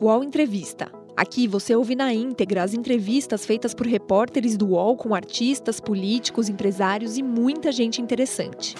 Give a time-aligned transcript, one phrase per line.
[0.00, 0.90] UOL Entrevista.
[1.16, 6.48] Aqui você ouve na íntegra as entrevistas feitas por repórteres do UOL com artistas, políticos,
[6.48, 8.74] empresários e muita gente interessante.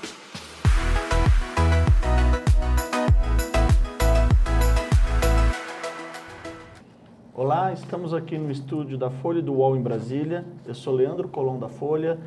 [7.33, 10.45] Olá, estamos aqui no estúdio da Folha do UOL em Brasília.
[10.67, 12.19] Eu sou Leandro Colom da Folha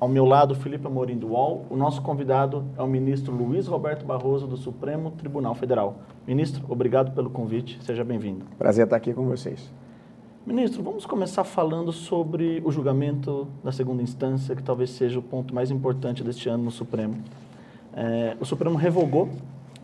[0.00, 1.66] ao meu lado, Felipe Amorim do UOL.
[1.68, 5.98] O nosso convidado é o ministro Luiz Roberto Barroso, do Supremo Tribunal Federal.
[6.26, 7.78] Ministro, obrigado pelo convite.
[7.82, 8.46] Seja bem-vindo.
[8.56, 9.70] Prazer estar aqui com vocês.
[10.46, 15.54] Ministro, vamos começar falando sobre o julgamento da segunda instância, que talvez seja o ponto
[15.54, 17.16] mais importante deste ano no Supremo.
[17.92, 19.28] É, o Supremo revogou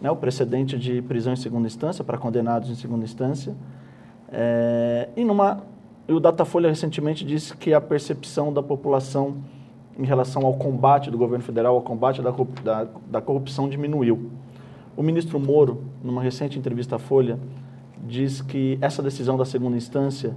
[0.01, 3.55] né, o precedente de prisão em segunda instância para condenados em segunda instância.
[4.33, 5.63] É, e, numa,
[6.09, 9.37] e o Datafolha recentemente disse que a percepção da população
[9.99, 12.31] em relação ao combate do governo federal, ao combate da,
[12.63, 14.31] da, da corrupção diminuiu.
[14.97, 17.39] O ministro Moro, numa recente entrevista à Folha,
[18.07, 20.35] diz que essa decisão da segunda instância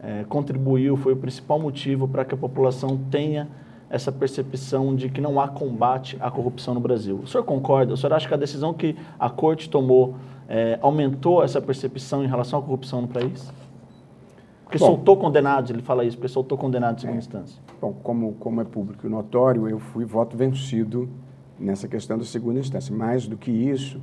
[0.00, 3.48] é, contribuiu, foi o principal motivo para que a população tenha
[3.88, 7.20] essa percepção de que não há combate à corrupção no Brasil.
[7.22, 7.94] O senhor concorda?
[7.94, 10.16] O senhor acha que a decisão que a corte tomou
[10.48, 13.52] é, aumentou essa percepção em relação à corrupção no país?
[14.66, 17.62] Porque Bom, soltou condenados, ele fala isso, porque soltou condenados em segunda é, instância.
[17.80, 21.08] Bom, como, como é público e notório, eu fui voto vencido
[21.56, 22.92] nessa questão da segunda instância.
[22.92, 24.00] Mais do que isso,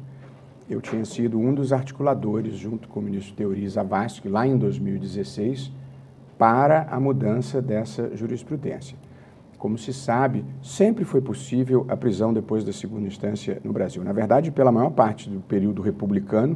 [0.69, 5.69] eu tinha sido um dos articuladores, junto com o ministro Teori Zavascki, lá em 2016,
[6.37, 8.97] para a mudança dessa jurisprudência.
[9.57, 14.01] Como se sabe, sempre foi possível a prisão depois da segunda instância no Brasil.
[14.01, 16.55] Na verdade, pela maior parte do período republicano,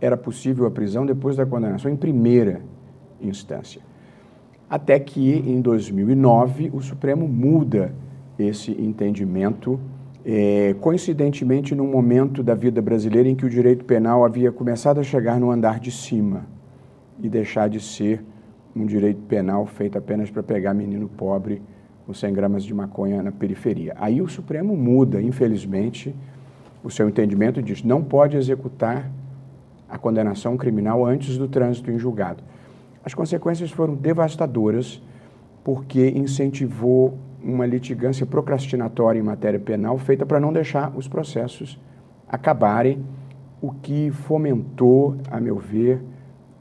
[0.00, 2.62] era possível a prisão depois da condenação em primeira
[3.26, 3.80] instância.
[4.68, 7.92] Até que, em 2009, o Supremo muda
[8.38, 9.78] esse entendimento,
[10.24, 15.02] é, coincidentemente num momento da vida brasileira em que o direito penal havia começado a
[15.02, 16.46] chegar no andar de cima
[17.20, 18.24] e deixar de ser
[18.74, 21.62] um direito penal feito apenas para pegar menino pobre
[22.06, 23.94] com 100 gramas de maconha na periferia.
[23.96, 26.14] Aí o Supremo muda, infelizmente,
[26.82, 29.10] o seu entendimento e diz não pode executar
[29.88, 32.42] a condenação criminal antes do trânsito em julgado.
[33.04, 35.02] As consequências foram devastadoras,
[35.62, 41.78] porque incentivou uma litigância procrastinatória em matéria penal feita para não deixar os processos
[42.26, 43.04] acabarem,
[43.60, 46.02] o que fomentou, a meu ver,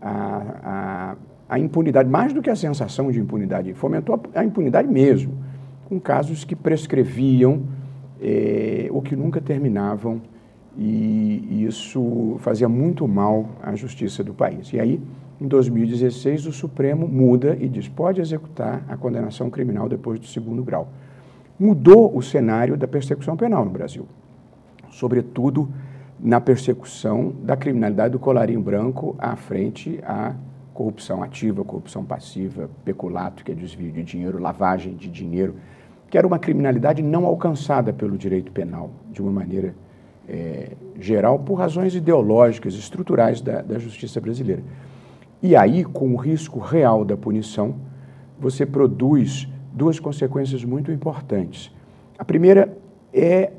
[0.01, 1.15] a,
[1.49, 5.37] a, a impunidade, mais do que a sensação de impunidade, fomentou a, a impunidade mesmo,
[5.85, 7.63] com casos que prescreviam
[8.21, 10.21] eh, ou que nunca terminavam,
[10.77, 14.71] e, e isso fazia muito mal à justiça do país.
[14.73, 15.01] E aí,
[15.41, 20.63] em 2016, o Supremo muda e diz: pode executar a condenação criminal depois do segundo
[20.63, 20.89] grau.
[21.59, 24.07] Mudou o cenário da persecução penal no Brasil,
[24.91, 25.69] sobretudo
[26.19, 30.33] na persecução da criminalidade do colarinho branco à frente à
[30.73, 35.55] corrupção ativa, corrupção passiva, peculato, que é desvio de dinheiro, lavagem de dinheiro,
[36.09, 39.75] que era uma criminalidade não alcançada pelo direito penal de uma maneira
[40.27, 44.63] é, geral por razões ideológicas, estruturais da, da justiça brasileira.
[45.43, 47.75] E aí, com o risco real da punição,
[48.39, 51.69] você produz duas consequências muito importantes.
[52.17, 52.77] A primeira
[53.13, 53.51] é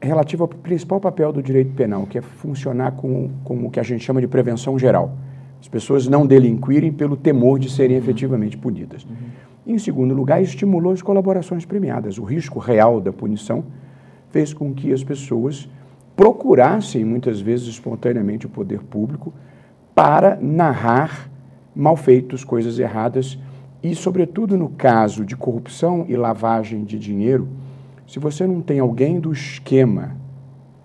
[0.00, 3.82] relativa ao principal papel do direito penal, que é funcionar com, com o que a
[3.82, 5.14] gente chama de prevenção geral.
[5.60, 9.04] As pessoas não delinquirem pelo temor de serem efetivamente punidas.
[9.04, 9.74] Uhum.
[9.74, 12.16] Em segundo lugar, estimulou as colaborações premiadas.
[12.16, 13.62] O risco real da punição
[14.30, 15.68] fez com que as pessoas
[16.16, 19.34] procurassem, muitas vezes espontaneamente, o poder público
[19.96, 21.30] para narrar
[21.74, 23.38] malfeitos, coisas erradas
[23.82, 27.48] e, sobretudo, no caso de corrupção e lavagem de dinheiro,
[28.06, 30.14] se você não tem alguém do esquema,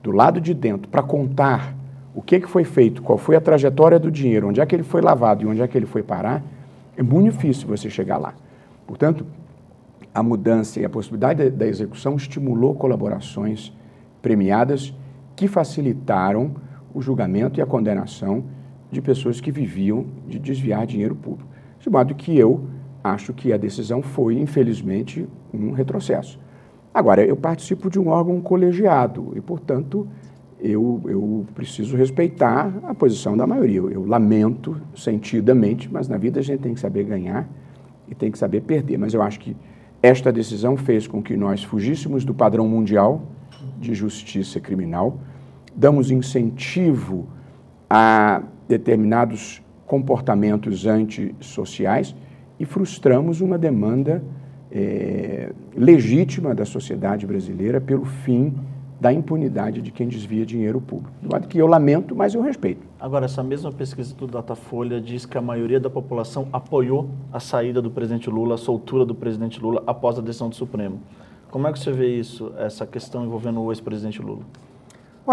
[0.01, 1.75] do lado de dentro, para contar
[2.15, 4.83] o que, que foi feito, qual foi a trajetória do dinheiro, onde é que ele
[4.83, 6.41] foi lavado e onde é que ele foi parar,
[6.95, 8.33] é muito difícil você chegar lá.
[8.87, 9.25] Portanto,
[10.15, 13.73] a mudança e a possibilidade da execução estimulou colaborações
[14.21, 14.93] premiadas
[15.35, 16.55] que facilitaram
[16.93, 18.45] o julgamento e a condenação
[18.91, 21.49] de pessoas que viviam de desviar dinheiro público.
[21.79, 22.65] De modo que eu
[23.03, 26.39] acho que a decisão foi, infelizmente, um retrocesso.
[26.93, 30.07] Agora, eu participo de um órgão colegiado e, portanto,
[30.59, 33.77] eu, eu preciso respeitar a posição da maioria.
[33.77, 37.49] Eu, eu lamento sentidamente, mas na vida a gente tem que saber ganhar
[38.07, 38.97] e tem que saber perder.
[38.97, 39.55] Mas eu acho que
[40.03, 43.23] esta decisão fez com que nós fugíssemos do padrão mundial
[43.79, 45.17] de justiça criminal,
[45.75, 47.27] damos incentivo
[47.89, 52.15] a determinados comportamentos antissociais
[52.57, 54.23] e frustramos uma demanda
[54.71, 58.53] é, legítima da sociedade brasileira pelo fim
[59.01, 61.11] da impunidade de quem desvia dinheiro público.
[61.21, 62.87] De modo que eu lamento, mas eu respeito.
[62.99, 67.81] Agora, essa mesma pesquisa do Datafolha diz que a maioria da população apoiou a saída
[67.81, 71.01] do presidente Lula, a soltura do presidente Lula após a decisão do Supremo.
[71.49, 74.43] Como é que você vê isso, essa questão envolvendo o ex-presidente Lula?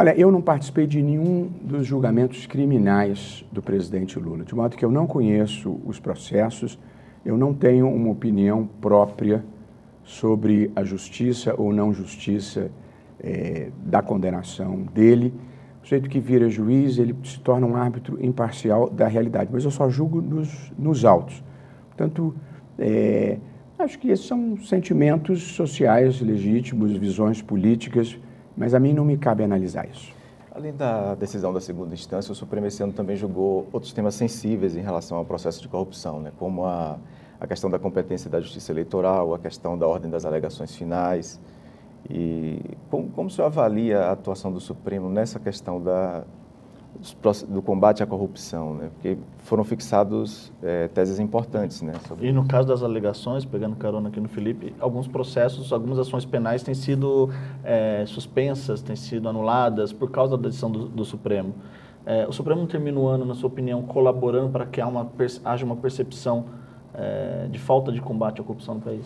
[0.00, 4.85] Olha, eu não participei de nenhum dos julgamentos criminais do presidente Lula, de modo que
[4.85, 6.79] eu não conheço os processos,
[7.27, 9.45] eu não tenho uma opinião própria
[10.05, 12.71] sobre a justiça ou não justiça
[13.19, 15.35] é, da condenação dele.
[15.83, 19.71] O sujeito que vira juiz, ele se torna um árbitro imparcial da realidade, mas eu
[19.73, 21.43] só julgo nos, nos autos.
[21.89, 22.37] Portanto,
[22.79, 23.39] é,
[23.77, 28.17] acho que esses são sentimentos sociais legítimos, visões políticas,
[28.58, 30.12] mas a mim não me cabe analisar isso.
[30.50, 34.76] Além da decisão da segunda instância, o Supremo esse ano também julgou outros temas sensíveis
[34.76, 36.99] em relação ao processo de corrupção, né, como a,
[37.40, 41.40] a questão da competência da justiça eleitoral, a questão da ordem das alegações finais,
[42.10, 42.60] e
[42.90, 46.25] como, como o senhor avalia a atuação do Supremo nessa questão da,
[47.49, 48.75] do combate à corrupção?
[48.75, 48.91] Né?
[48.95, 51.81] Porque foram fixados é, teses importantes.
[51.83, 52.27] Né, sobre...
[52.27, 56.62] E no caso das alegações, pegando carona aqui no Felipe, alguns processos, algumas ações penais
[56.62, 57.31] têm sido
[57.65, 61.55] é, suspensas, têm sido anuladas por causa da decisão do, do Supremo.
[62.05, 65.11] É, o Supremo termina o ano, na sua opinião, colaborando para que uma,
[65.45, 66.47] haja uma percepção
[66.95, 69.05] é, de falta de combate à corrupção no país?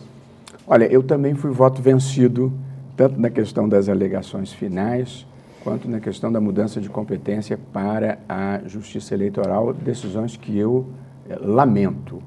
[0.67, 2.53] Olha, eu também fui voto vencido
[2.97, 5.27] tanto na questão das alegações finais,
[5.63, 10.87] quanto na questão da mudança de competência para a justiça eleitoral, decisões que eu
[11.29, 12.23] é, lamento,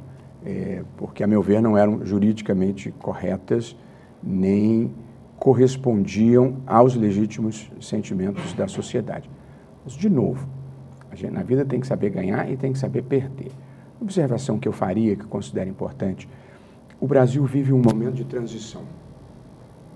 [0.45, 3.75] é, porque, a meu ver, não eram juridicamente corretas,
[4.23, 4.91] nem
[5.37, 9.29] correspondiam aos legítimos sentimentos da sociedade.
[9.83, 10.47] Mas, de novo,
[11.13, 13.51] gente, na vida tem que saber ganhar e tem que saber perder.
[14.01, 16.27] Observação que eu faria, que considero importante,
[16.99, 18.83] o Brasil vive um momento de transição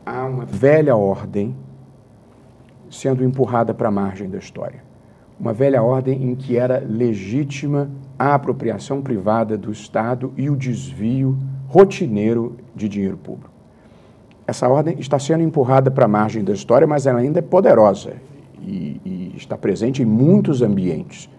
[0.09, 1.55] há uma velha ordem
[2.89, 4.83] sendo empurrada para a margem da história.
[5.39, 11.37] Uma velha ordem em que era legítima a apropriação privada do Estado e o desvio
[11.67, 13.49] rotineiro de dinheiro público.
[14.45, 18.13] Essa ordem está sendo empurrada para a margem da história, mas ela ainda é poderosa
[18.61, 21.29] e, e está presente em muitos ambientes,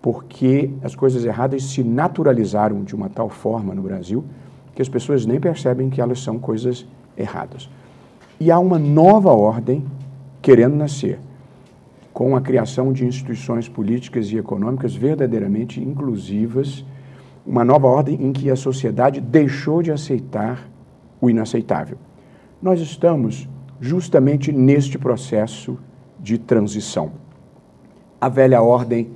[0.00, 4.24] porque as coisas erradas se naturalizaram de uma tal forma no Brasil
[4.74, 6.86] que as pessoas nem percebem que elas são coisas
[7.16, 7.68] erradas.
[8.38, 9.84] E há uma nova ordem
[10.46, 11.18] querendo nascer,
[12.12, 16.84] com a criação de instituições políticas e econômicas verdadeiramente inclusivas,
[17.44, 20.70] uma nova ordem em que a sociedade deixou de aceitar
[21.20, 21.98] o inaceitável.
[22.62, 23.48] Nós estamos
[23.80, 25.76] justamente neste processo
[26.16, 27.10] de transição.
[28.20, 29.10] A velha ordem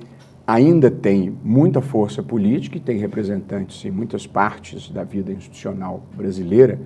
[0.45, 6.77] ainda tem muita força política e tem representantes em muitas partes da vida institucional brasileira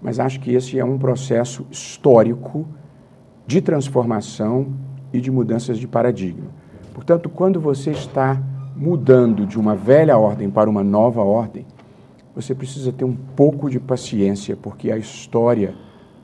[0.00, 2.66] mas acho que esse é um processo histórico
[3.50, 4.68] de transformação
[5.12, 6.46] e de mudanças de paradigma.
[6.94, 8.40] Portanto, quando você está
[8.76, 11.66] mudando de uma velha ordem para uma nova ordem,
[12.32, 15.74] você precisa ter um pouco de paciência, porque a história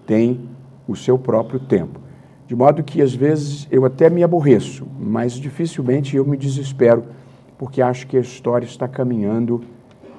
[0.07, 0.49] tem
[0.87, 1.99] o seu próprio tempo.
[2.47, 7.07] De modo que, às vezes, eu até me aborreço, mas dificilmente eu me desespero,
[7.59, 9.63] porque acho que a história está caminhando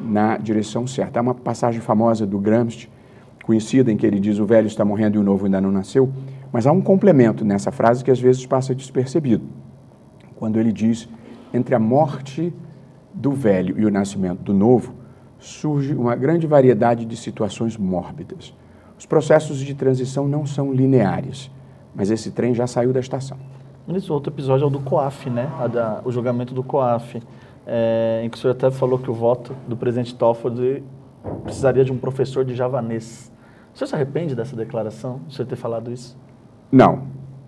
[0.01, 1.21] na direção certa.
[1.21, 2.89] Há uma passagem famosa do Gramsci,
[3.45, 6.11] conhecida em que ele diz o velho está morrendo e o novo ainda não nasceu,
[6.51, 9.45] mas há um complemento nessa frase que às vezes passa despercebido.
[10.35, 11.07] Quando ele diz
[11.53, 12.53] entre a morte
[13.13, 14.93] do velho e o nascimento do novo,
[15.39, 18.53] surge uma grande variedade de situações mórbidas.
[18.97, 21.51] Os processos de transição não são lineares,
[21.95, 23.37] mas esse trem já saiu da estação.
[23.87, 25.49] Esse outro episódio é o do COAF, né?
[25.71, 27.21] Da, o julgamento do COAF,
[27.65, 30.83] é, em que o senhor até falou que o voto do presidente Toffoli
[31.43, 33.31] precisaria de um professor de javanês.
[33.73, 36.17] O senhor se arrepende dessa declaração, de você ter falado isso?
[36.71, 37.03] Não,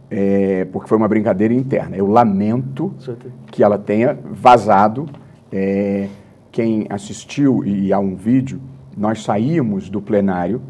[0.09, 1.95] é, porque foi uma brincadeira interna.
[1.95, 2.93] Eu lamento
[3.51, 5.07] que ela tenha vazado.
[5.51, 6.07] É,
[6.51, 8.59] quem assistiu, e há um vídeo,
[8.97, 10.61] nós saímos do plenário,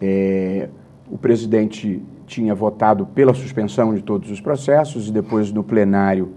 [0.00, 0.68] é,
[1.10, 6.32] o presidente tinha votado pela suspensão de todos os processos, e depois no plenário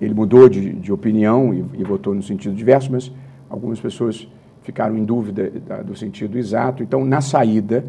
[0.00, 3.10] ele mudou de, de opinião e, e votou no sentido diverso, mas
[3.48, 4.28] algumas pessoas
[4.62, 5.50] ficaram em dúvida
[5.84, 6.82] do sentido exato.
[6.82, 7.84] Então, na saída,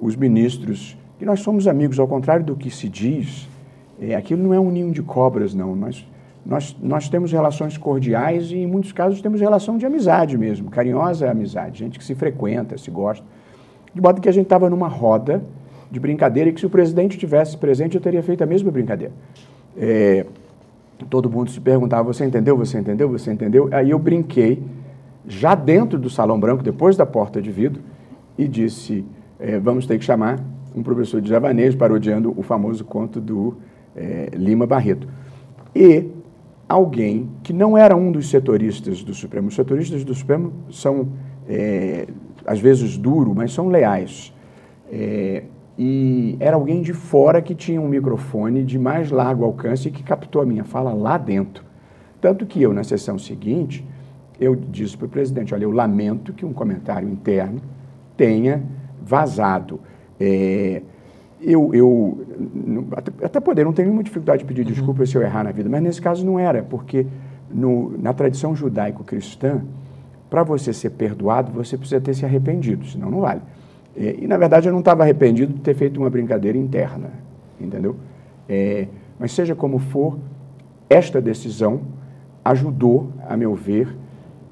[0.00, 3.48] os ministros, que nós somos amigos, ao contrário do que se diz,
[4.00, 5.74] é, aquilo não é um ninho de cobras, não.
[5.74, 6.06] Nós,
[6.46, 11.28] nós, nós temos relações cordiais e, em muitos casos, temos relação de amizade mesmo, carinhosa
[11.28, 13.24] amizade, gente que se frequenta, se gosta.
[13.92, 15.42] De modo que a gente estava numa roda
[15.90, 19.12] de brincadeira e que, se o presidente tivesse presente, eu teria feito a mesma brincadeira.
[19.76, 20.24] É,
[21.10, 22.56] todo mundo se perguntava: você entendeu?
[22.56, 23.08] Você entendeu?
[23.08, 23.68] Você entendeu?
[23.72, 24.62] Aí eu brinquei,
[25.26, 27.82] já dentro do Salão Branco, depois da porta de vidro,
[28.36, 29.04] e disse:
[29.40, 30.38] é, vamos ter que chamar
[30.74, 33.56] um professor de javanês parodiando o famoso conto do
[33.96, 35.08] é, Lima Barreto.
[35.74, 36.06] E
[36.68, 39.48] alguém que não era um dos setoristas do Supremo.
[39.48, 41.08] Os setoristas do Supremo são,
[41.48, 42.06] é,
[42.46, 44.32] às vezes, duros, mas são leais.
[44.90, 45.44] É,
[45.78, 50.02] e era alguém de fora que tinha um microfone de mais largo alcance e que
[50.02, 51.64] captou a minha fala lá dentro.
[52.20, 53.86] Tanto que eu, na sessão seguinte,
[54.40, 57.60] eu disse para o presidente, olha, eu lamento que um comentário interno
[58.16, 58.62] tenha
[59.00, 59.80] vazado.
[60.20, 60.82] É,
[61.40, 62.26] eu, eu
[62.96, 64.72] até, até poder, não tenho nenhuma dificuldade de pedir uhum.
[64.72, 67.06] desculpa se eu errar na vida, mas nesse caso não era, porque
[67.50, 69.62] no, na tradição judaico-cristã,
[70.28, 73.40] para você ser perdoado, você precisa ter se arrependido, senão não vale.
[73.96, 77.10] E, e na verdade, eu não estava arrependido de ter feito uma brincadeira interna,
[77.60, 77.96] entendeu?
[78.48, 80.18] É, mas seja como for,
[80.90, 81.80] esta decisão
[82.44, 83.96] ajudou, a meu ver,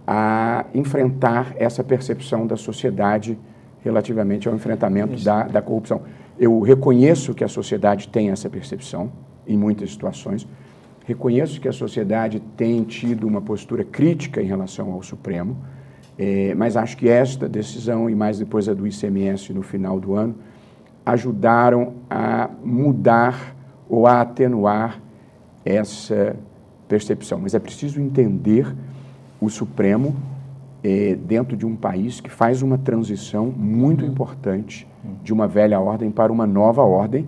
[0.07, 3.39] a enfrentar essa percepção da sociedade
[3.87, 6.03] relativamente ao enfrentamento da, da corrupção.
[6.39, 9.11] Eu reconheço que a sociedade tem essa percepção
[9.47, 10.47] em muitas situações,
[11.07, 15.57] reconheço que a sociedade tem tido uma postura crítica em relação ao Supremo,
[16.19, 20.15] é, mas acho que esta decisão, e mais depois a do ICMS no final do
[20.15, 20.35] ano,
[21.05, 23.55] ajudaram a mudar
[23.89, 25.01] ou a atenuar
[25.65, 26.35] essa
[26.89, 27.39] percepção.
[27.41, 28.75] Mas é preciso entender
[29.41, 30.17] o Supremo
[30.83, 34.11] é, dentro de um país que faz uma transição muito uhum.
[34.11, 34.87] importante
[35.23, 37.27] de uma velha ordem para uma nova ordem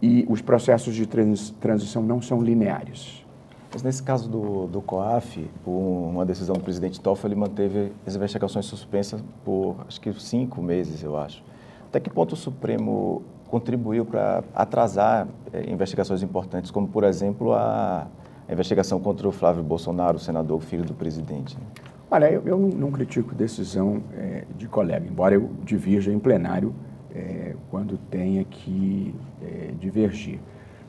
[0.00, 3.24] e os processos de trans, transição não são lineares.
[3.72, 8.16] Mas nesse caso do, do COAF, por uma decisão do presidente Toffoli, ele manteve as
[8.16, 11.42] investigações suspensas por acho que cinco meses, eu acho.
[11.88, 18.06] Até que ponto o Supremo contribuiu para atrasar é, investigações importantes, como, por exemplo, a,
[18.48, 21.56] a, investigação contra o Flávio Bolsonaro, o senador, filho do presidente?
[21.56, 21.62] Né?
[22.10, 26.74] Olha, eu, eu não, critico decisão é, de colega, embora eu divirja em plenário
[27.14, 30.40] é, quando tenha que é, divergir.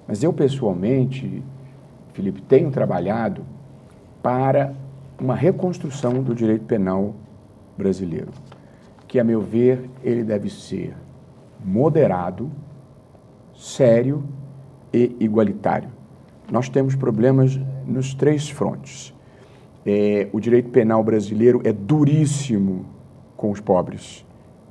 [0.07, 1.43] Mas eu, pessoalmente,
[2.13, 3.43] Felipe, tenho trabalhado
[4.23, 4.73] para
[5.19, 7.13] uma reconstrução do direito penal
[7.77, 8.31] brasileiro,
[9.05, 10.95] que, a meu ver, ele deve ser
[11.61, 12.49] moderado,
[13.53, 14.23] sério
[14.93, 15.89] e igualitário.
[16.49, 19.13] Nós temos problemas nos três frontes
[19.85, 22.85] é, o direito penal brasileiro é duríssimo
[23.35, 24.25] com os pobres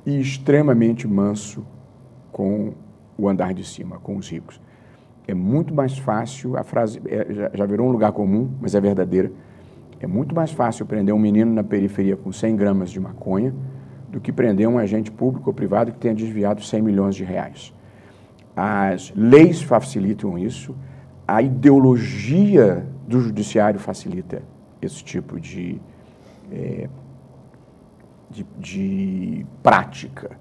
[0.05, 1.65] e extremamente manso
[2.31, 2.73] com
[3.17, 4.61] o andar de cima, com os ricos.
[5.27, 8.81] É muito mais fácil, a frase é, já, já virou um lugar comum, mas é
[8.81, 9.31] verdadeira.
[9.99, 13.53] É muito mais fácil prender um menino na periferia com 100 gramas de maconha
[14.09, 17.73] do que prender um agente público ou privado que tenha desviado 100 milhões de reais.
[18.55, 20.75] As leis facilitam isso,
[21.27, 24.41] a ideologia do judiciário facilita
[24.81, 25.79] esse tipo de,
[26.51, 26.87] é,
[28.29, 30.31] de, de, prática.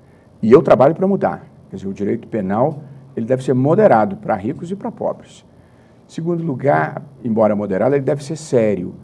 [0.42, 1.47] E eu trabalho para mudar.
[1.71, 2.83] Quer dizer, o direito penal
[3.16, 5.45] ele deve ser moderado para ricos e para pobres.
[6.07, 8.95] Segundo lugar, embora moderado, ele deve ser sério.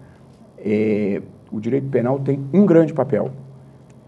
[0.58, 3.30] É, o direito penal tem um grande papel,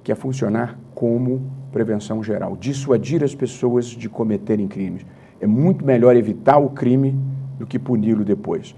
[0.03, 1.43] que é funcionar como
[1.73, 5.05] prevenção geral, dissuadir as pessoas de cometerem crimes.
[5.41, 7.15] É muito melhor evitar o crime
[7.59, 8.75] do que puni-lo depois.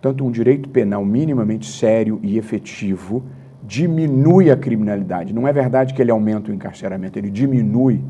[0.00, 3.24] Portanto, um direito penal minimamente sério e efetivo
[3.64, 5.34] diminui a criminalidade.
[5.34, 8.00] Não é verdade que ele aumenta o encarceramento, ele diminui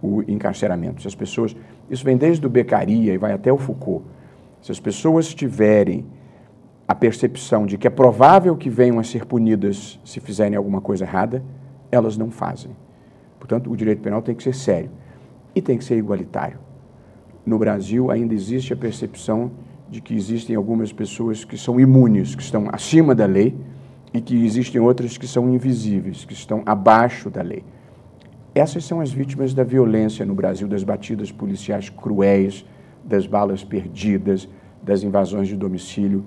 [0.00, 1.02] o encarceramento.
[1.02, 1.56] Se as pessoas,
[1.90, 4.04] isso vem desde o Beccaria e vai até o Foucault.
[4.62, 6.06] Se as pessoas tiverem
[6.86, 11.04] a percepção de que é provável que venham a ser punidas se fizerem alguma coisa
[11.04, 11.42] errada,
[11.90, 12.70] elas não fazem.
[13.40, 14.90] Portanto, o direito penal tem que ser sério
[15.56, 16.60] e tem que ser igualitário.
[17.44, 19.50] No Brasil ainda existe a percepção
[19.88, 23.54] de que existem algumas pessoas que são imunes, que estão acima da lei,
[24.12, 27.62] e que existem outras que são invisíveis, que estão abaixo da lei.
[28.54, 32.64] Essas são as vítimas da violência no Brasil, das batidas policiais cruéis,
[33.04, 34.48] das balas perdidas,
[34.82, 36.24] das invasões de domicílio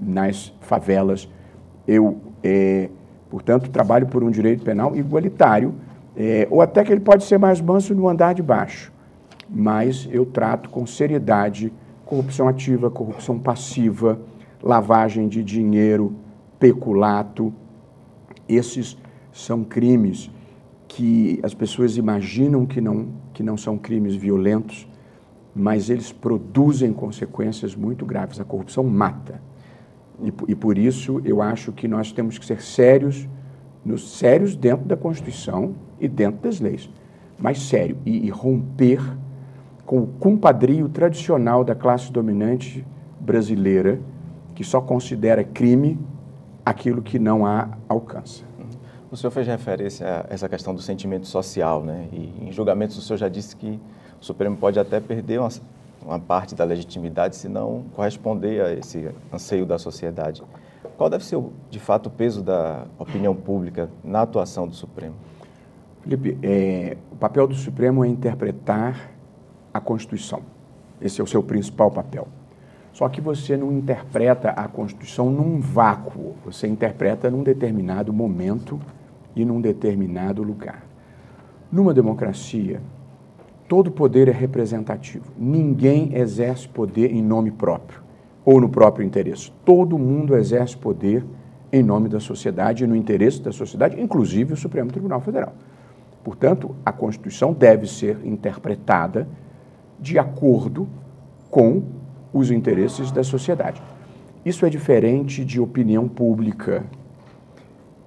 [0.00, 1.28] nas favelas.
[1.88, 2.90] Eu, é,
[3.30, 5.74] portanto, trabalho por um direito penal igualitário,
[6.16, 8.92] é, ou até que ele pode ser mais manso no andar de baixo,
[9.48, 11.72] mas eu trato com seriedade
[12.10, 14.20] corrupção ativa, corrupção passiva,
[14.60, 16.16] lavagem de dinheiro,
[16.58, 17.54] peculato.
[18.48, 18.98] Esses
[19.32, 20.28] são crimes
[20.88, 24.88] que as pessoas imaginam que não, que não são crimes violentos,
[25.54, 28.40] mas eles produzem consequências muito graves.
[28.40, 29.40] A corrupção mata.
[30.20, 33.28] E, e por isso eu acho que nós temos que ser sérios,
[33.84, 36.90] nos, sérios dentro da Constituição e dentro das leis,
[37.38, 39.00] mas sério, e, e romper
[39.90, 42.86] com o compadrio tradicional da classe dominante
[43.18, 43.98] brasileira,
[44.54, 45.98] que só considera crime
[46.64, 48.44] aquilo que não há alcança.
[49.10, 52.06] O senhor fez referência a essa questão do sentimento social, né?
[52.12, 53.80] E em julgamentos o senhor já disse que
[54.20, 55.48] o Supremo pode até perder uma,
[56.06, 60.40] uma parte da legitimidade se não corresponder a esse anseio da sociedade.
[60.96, 65.16] Qual deve ser, de fato, o peso da opinião pública na atuação do Supremo?
[66.02, 69.18] Felipe, é, o papel do Supremo é interpretar
[69.72, 70.42] a Constituição.
[71.00, 72.28] Esse é o seu principal papel.
[72.92, 78.80] Só que você não interpreta a Constituição num vácuo, você interpreta num determinado momento
[79.34, 80.84] e num determinado lugar.
[81.70, 82.80] Numa democracia,
[83.68, 85.26] todo poder é representativo.
[85.38, 88.00] Ninguém exerce poder em nome próprio
[88.44, 89.52] ou no próprio interesse.
[89.64, 91.24] Todo mundo exerce poder
[91.72, 95.52] em nome da sociedade e no interesse da sociedade, inclusive o Supremo Tribunal Federal.
[96.24, 99.28] Portanto, a Constituição deve ser interpretada
[100.00, 100.88] de acordo
[101.50, 101.82] com
[102.32, 103.82] os interesses da sociedade.
[104.44, 106.84] Isso é diferente de opinião pública,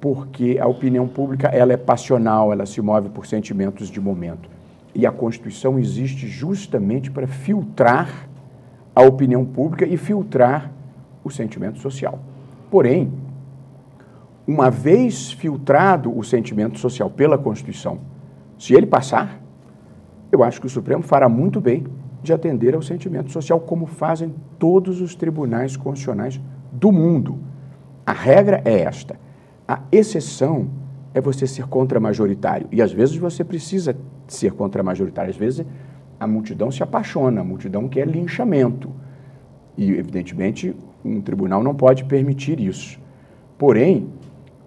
[0.01, 4.49] porque a opinião pública ela é passional, ela se move por sentimentos de momento.
[4.95, 8.29] E a Constituição existe justamente para filtrar
[8.95, 10.71] a opinião pública e filtrar
[11.23, 12.19] o sentimento social.
[12.69, 13.11] Porém,
[14.45, 17.99] uma vez filtrado o sentimento social pela Constituição,
[18.57, 19.42] se ele passar,
[20.33, 21.85] eu acho que o Supremo fará muito bem
[22.23, 27.37] de atender ao sentimento social, como fazem todos os tribunais constitucionais do mundo.
[28.03, 29.19] A regra é esta.
[29.67, 30.69] A exceção
[31.13, 32.67] é você ser contra-majoritário.
[32.71, 33.95] E às vezes você precisa
[34.27, 35.29] ser contra-majoritário.
[35.29, 35.65] Às vezes
[36.19, 38.89] a multidão se apaixona, a multidão quer linchamento.
[39.77, 40.75] E, evidentemente,
[41.05, 42.99] um tribunal não pode permitir isso.
[43.57, 44.09] Porém,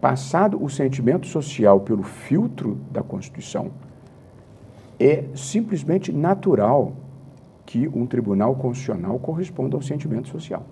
[0.01, 3.73] passado o sentimento social pelo filtro da Constituição,
[4.99, 6.93] é simplesmente natural
[7.65, 10.65] que um tribunal constitucional corresponda ao sentimento social.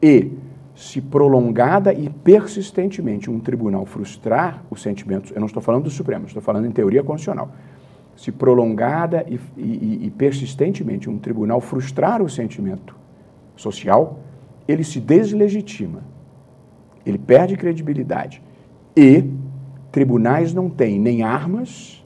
[0.00, 0.32] E,
[0.74, 6.26] se prolongada e persistentemente um tribunal frustrar os sentimentos, eu não estou falando do Supremo,
[6.26, 7.50] estou falando em teoria constitucional,
[8.16, 12.94] se prolongada e, e, e persistentemente um tribunal frustrar o sentimento
[13.56, 14.20] social,
[14.68, 16.02] ele se deslegitima,
[17.04, 18.40] ele perde credibilidade
[18.96, 19.24] e
[19.90, 22.04] tribunais não têm nem armas,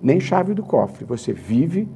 [0.00, 1.04] nem chave do cofre.
[1.04, 1.88] Você vive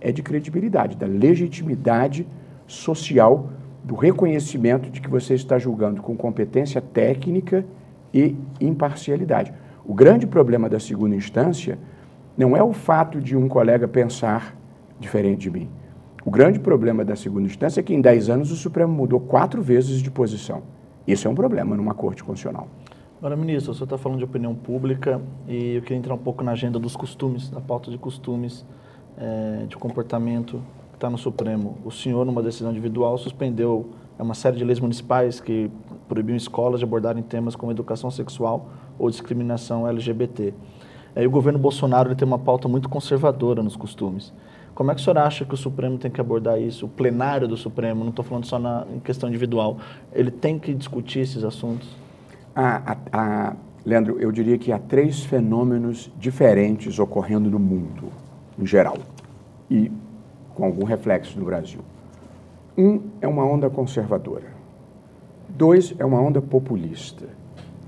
[0.00, 2.26] é de credibilidade, da legitimidade
[2.66, 3.50] social,
[3.84, 7.64] do reconhecimento de que você está julgando com competência técnica
[8.12, 9.52] e imparcialidade.
[9.84, 11.78] O grande problema da segunda instância
[12.36, 14.56] não é o fato de um colega pensar
[14.98, 15.68] diferente de mim.
[16.24, 19.62] O grande problema da segunda instância é que em 10 anos o Supremo mudou quatro
[19.62, 20.62] vezes de posição.
[21.06, 22.68] Isso é um problema numa corte constitucional.
[23.20, 26.42] Agora, ministro, o senhor está falando de opinião pública e eu queria entrar um pouco
[26.42, 28.64] na agenda dos costumes, da pauta de costumes,
[29.18, 31.76] é, de comportamento que está no Supremo.
[31.84, 35.70] O senhor, numa decisão individual, suspendeu uma série de leis municipais que
[36.08, 40.54] proibiam escolas de abordarem temas como educação sexual ou discriminação LGBT.
[41.14, 44.32] É, e o governo Bolsonaro ele tem uma pauta muito conservadora nos costumes.
[44.74, 46.86] Como é que o senhor acha que o Supremo tem que abordar isso?
[46.86, 49.76] O plenário do Supremo, não estou falando só na em questão individual,
[50.10, 52.00] ele tem que discutir esses assuntos?
[53.84, 58.12] Leandro, eu diria que há três fenômenos diferentes ocorrendo no mundo,
[58.58, 58.98] em geral,
[59.70, 59.90] e
[60.54, 61.80] com algum reflexo no Brasil.
[62.76, 64.46] Um é uma onda conservadora.
[65.48, 67.26] Dois é uma onda populista.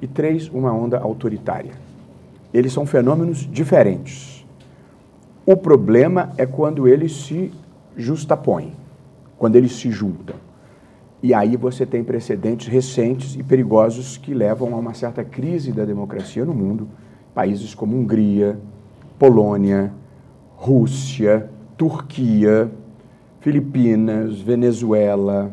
[0.01, 1.73] E três, uma onda autoritária.
[2.53, 4.45] Eles são fenômenos diferentes.
[5.47, 7.53] O problema é quando eles se
[7.97, 8.73] justapõem,
[9.39, 10.37] quando eles se juntam.
[11.23, 15.85] E aí você tem precedentes recentes e perigosos que levam a uma certa crise da
[15.85, 16.89] democracia no mundo.
[17.33, 18.59] Países como Hungria,
[19.21, 19.93] Polônia,
[20.57, 22.69] Rússia, Turquia,
[23.39, 25.53] Filipinas, Venezuela,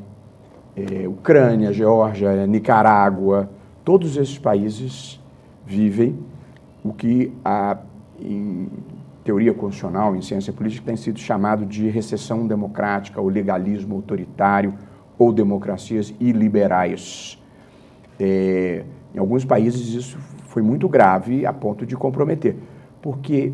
[0.75, 3.49] eh, Ucrânia, Geórgia, Nicarágua,
[3.85, 5.19] todos esses países
[5.65, 6.17] vivem
[6.83, 7.77] o que a,
[8.19, 8.69] em
[9.23, 14.73] teoria constitucional, em ciência política, tem sido chamado de recessão democrática, ou legalismo autoritário,
[15.19, 17.37] ou democracias iliberais.
[18.17, 22.55] É, em alguns países isso foi muito grave a ponto de comprometer,
[23.01, 23.51] porque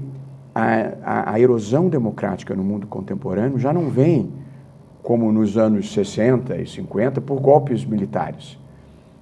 [0.54, 4.32] a, a, a, erosão democrática no mundo contemporâneo já não vem,
[5.04, 8.58] como nos anos 60 e 50, por golpes militares.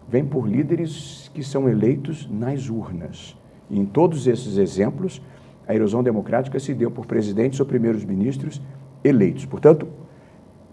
[0.08, 3.36] Vem por líderes que são eleitos nas urnas.
[3.69, 5.21] E em todos esses exemplos,
[5.67, 8.62] a erosão democrática se deu por presidentes ou primeiros ministros
[9.03, 9.45] eleitos.
[9.45, 9.88] Portanto,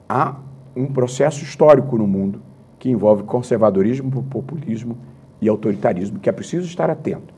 [0.09, 0.37] há
[0.74, 2.40] um processo histórico no mundo
[2.78, 4.96] que envolve conservadorismo, populismo
[5.40, 7.35] e autoritarismo, que é preciso estar atento.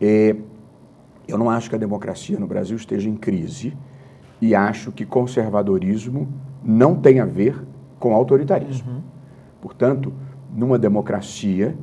[0.00, 0.34] É,
[1.26, 3.76] eu não acho que a democracia no Brasil esteja em crise
[4.40, 6.28] e acho que conservadorismo
[6.62, 7.62] não tem a ver
[7.98, 8.90] com autoritarismo.
[8.90, 9.00] Uhum.
[9.60, 10.12] Portanto,
[10.54, 11.76] numa democracia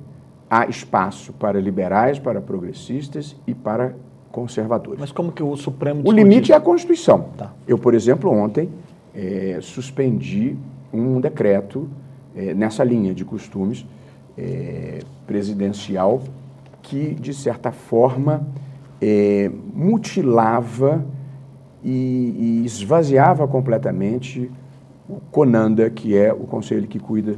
[0.49, 3.95] há espaço para liberais, para progressistas e para
[4.31, 4.99] conservadores.
[4.99, 7.29] Mas como que o Supremo O limite é a Constituição.
[7.37, 7.53] Tá.
[7.67, 8.69] Eu, por exemplo, ontem
[9.15, 10.57] é, suspendi
[10.93, 11.89] um decreto
[12.35, 13.85] é, nessa linha de costumes
[14.37, 16.21] é, presidencial
[16.81, 18.45] que, de certa forma,
[19.01, 21.03] é, mutilava
[21.83, 24.49] e, e esvaziava completamente
[25.09, 27.35] o CONANDA, que é o conselho que cuida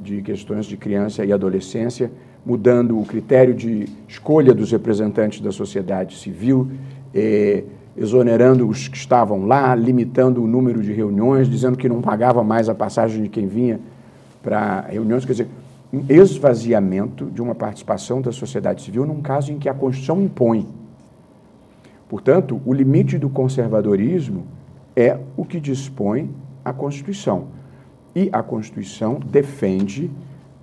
[0.00, 2.10] de questões de criança e adolescência,
[2.44, 6.70] mudando o critério de escolha dos representantes da sociedade civil,
[7.14, 7.64] eh,
[7.96, 12.68] exonerando os que estavam lá, limitando o número de reuniões, dizendo que não pagava mais
[12.68, 13.80] a passagem de quem vinha
[14.42, 15.48] para reuniões, quer dizer,
[15.92, 20.68] um esvaziamento de uma participação da sociedade civil num caso em que a Constituição impõe.
[22.08, 24.44] Portanto, o limite do conservadorismo
[24.96, 26.30] é o que dispõe
[26.64, 27.46] a Constituição.
[28.14, 30.10] E a Constituição defende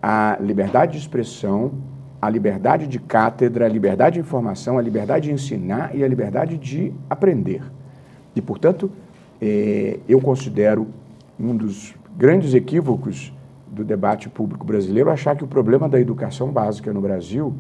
[0.02, 1.72] a liberdade de expressão,
[2.22, 6.58] a liberdade de cátedra, a liberdade de informação, a liberdade de ensinar e a liberdade
[6.58, 7.62] de aprender.
[8.36, 8.92] E, portanto,
[9.42, 10.88] eh, eu considero
[11.40, 13.32] um dos grandes equívocos
[13.68, 17.54] do debate público brasileiro achar que o problema da educação básica no Brasil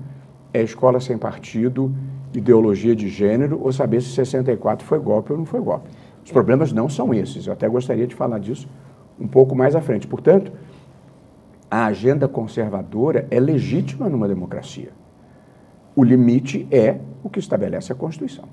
[0.54, 1.93] é escola sem partido,
[2.34, 5.89] ideologia de gênero ou saber se 64 foi golpe ou não foi golpe.
[6.24, 7.46] Os problemas não são esses.
[7.46, 8.67] Eu até gostaria de falar disso
[9.20, 10.08] um pouco mais à frente.
[10.08, 10.52] Portanto,
[11.69, 14.91] a agenda conservadora é legítima numa democracia.
[15.95, 18.45] O limite é o que estabelece a Constituição.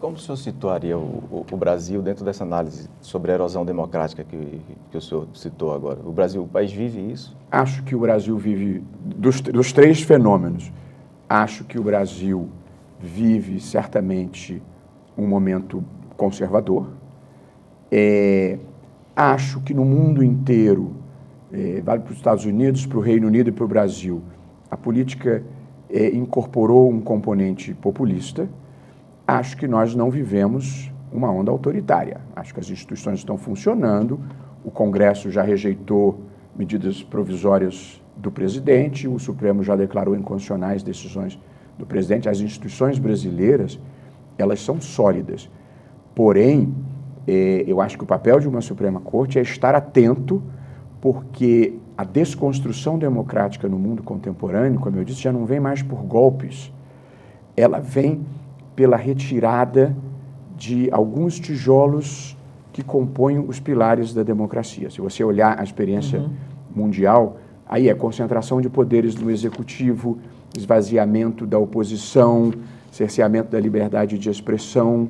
[0.00, 4.22] Como o senhor situaria o, o, o, Brasil dentro dessa análise sobre a erosão democrática
[4.24, 6.00] que, que o senhor citou agora?
[6.04, 7.34] O Brasil, o país vive isso?
[7.50, 10.70] Acho que o Brasil vive dos, dos três fenômenos.
[11.28, 12.48] Acho que o Brasil
[13.00, 14.62] vive certamente
[15.16, 15.82] um momento
[16.16, 16.88] conservador.
[17.90, 18.58] É,
[19.14, 20.94] acho que no mundo inteiro,
[21.82, 24.22] vale para os Estados Unidos, para o Reino Unido e para o Brasil,
[24.70, 25.42] a política
[25.88, 28.48] é, incorporou um componente populista.
[29.26, 32.20] Acho que nós não vivemos uma onda autoritária.
[32.34, 34.20] Acho que as instituições estão funcionando,
[34.64, 36.20] o Congresso já rejeitou
[36.56, 41.38] medidas provisórias do presidente, o Supremo já declarou inconstitucionais decisões
[41.78, 42.28] do presidente.
[42.28, 43.78] As instituições brasileiras,
[44.38, 45.48] elas são sólidas.
[46.14, 46.74] Porém,
[47.26, 50.42] é, eu acho que o papel de uma Suprema Corte é estar atento,
[51.00, 56.02] porque a desconstrução democrática no mundo contemporâneo, como eu disse, já não vem mais por
[56.02, 56.72] golpes,
[57.56, 58.24] ela vem
[58.74, 59.96] pela retirada
[60.56, 62.36] de alguns tijolos
[62.72, 64.90] que compõem os pilares da democracia.
[64.90, 66.30] Se você olhar a experiência uhum.
[66.74, 70.18] mundial, aí é concentração de poderes no executivo,
[70.56, 72.52] esvaziamento da oposição,
[72.90, 75.08] cerceamento da liberdade de expressão,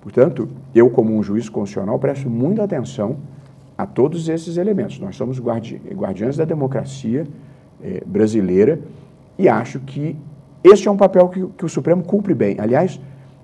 [0.00, 3.16] Portanto, eu, como um juiz constitucional, presto muita atenção
[3.78, 4.98] a todos esses elementos.
[4.98, 7.24] Nós somos guardi guardiães da democracia
[7.80, 8.80] eh, brasileira
[9.38, 10.16] e acho que
[10.64, 12.56] este é um papel que, que, o Supremo cumpre bem.
[12.58, 13.00] Aliás,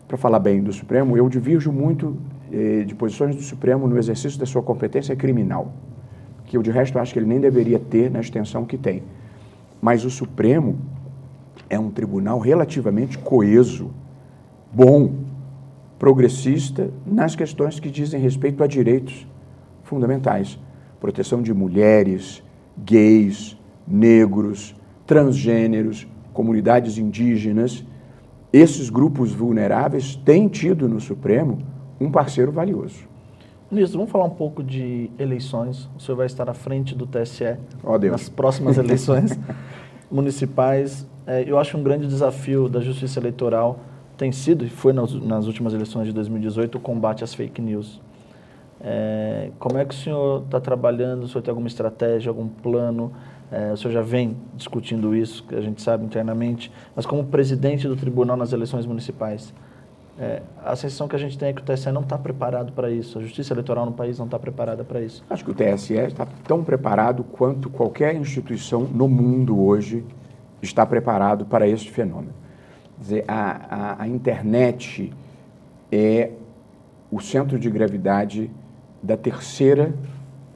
[0.08, 2.16] para falar bem do Supremo, eu divirjo muito
[2.52, 5.72] eh, de posições do Supremo no exercício da sua competência criminal,
[6.46, 9.04] que eu, de resto, acho que ele nem deveria ter na extensão que tem.
[9.80, 10.76] Mas o Supremo
[11.70, 13.92] é um tribunal relativamente coeso,
[14.72, 15.12] bom,
[15.96, 19.26] progressista nas questões que dizem respeito a direitos
[19.84, 20.58] fundamentais.
[21.00, 22.42] Proteção de mulheres,
[22.76, 24.74] gays, negros,
[25.06, 27.84] transgêneros, comunidades indígenas.
[28.52, 31.58] Esses grupos vulneráveis têm tido no Supremo
[32.00, 33.08] um parceiro valioso.
[33.70, 35.88] Ministro, vamos falar um pouco de eleições.
[35.96, 39.38] O senhor vai estar à frente do TSE oh, nas próximas eleições
[40.10, 41.06] municipais.
[41.26, 43.80] É, eu acho um grande desafio da Justiça Eleitoral
[44.16, 48.00] tem sido, e foi nas, nas, últimas eleições de 2018, o combate às fake news.
[48.84, 51.24] É, como é que o senhor está trabalhando?
[51.24, 53.12] O senhor tem alguma estratégia, algum plano?
[53.50, 57.88] É, o senhor já vem discutindo isso, que a gente sabe internamente, mas como presidente
[57.88, 59.54] do tribunal nas eleições municipais,
[60.18, 62.90] é, a sensação que a gente tem é que o TSE não está preparado para
[62.90, 65.24] isso, a justiça eleitoral no país não está preparada para isso.
[65.30, 70.04] Acho que o TSE está tão preparado quanto qualquer instituição no mundo hoje
[70.60, 72.44] está preparado para este fenômeno
[72.98, 75.12] dizer, a, a, a internet
[75.90, 76.30] é
[77.10, 78.50] o centro de gravidade
[79.04, 79.94] da terceira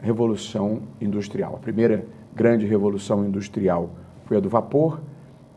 [0.01, 1.57] revolução industrial.
[1.57, 3.91] A primeira grande revolução industrial
[4.25, 5.01] foi a do vapor,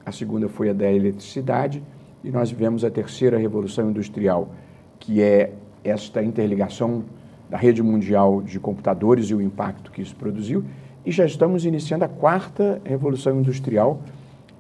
[0.05, 1.81] a segunda foi a da eletricidade
[2.21, 4.49] e nós vivemos a terceira revolução industrial,
[4.99, 5.53] que é
[5.85, 7.05] esta interligação
[7.49, 10.63] da rede mundial de computadores e o impacto que isso produziu,
[11.05, 14.01] e já estamos iniciando a quarta revolução industrial,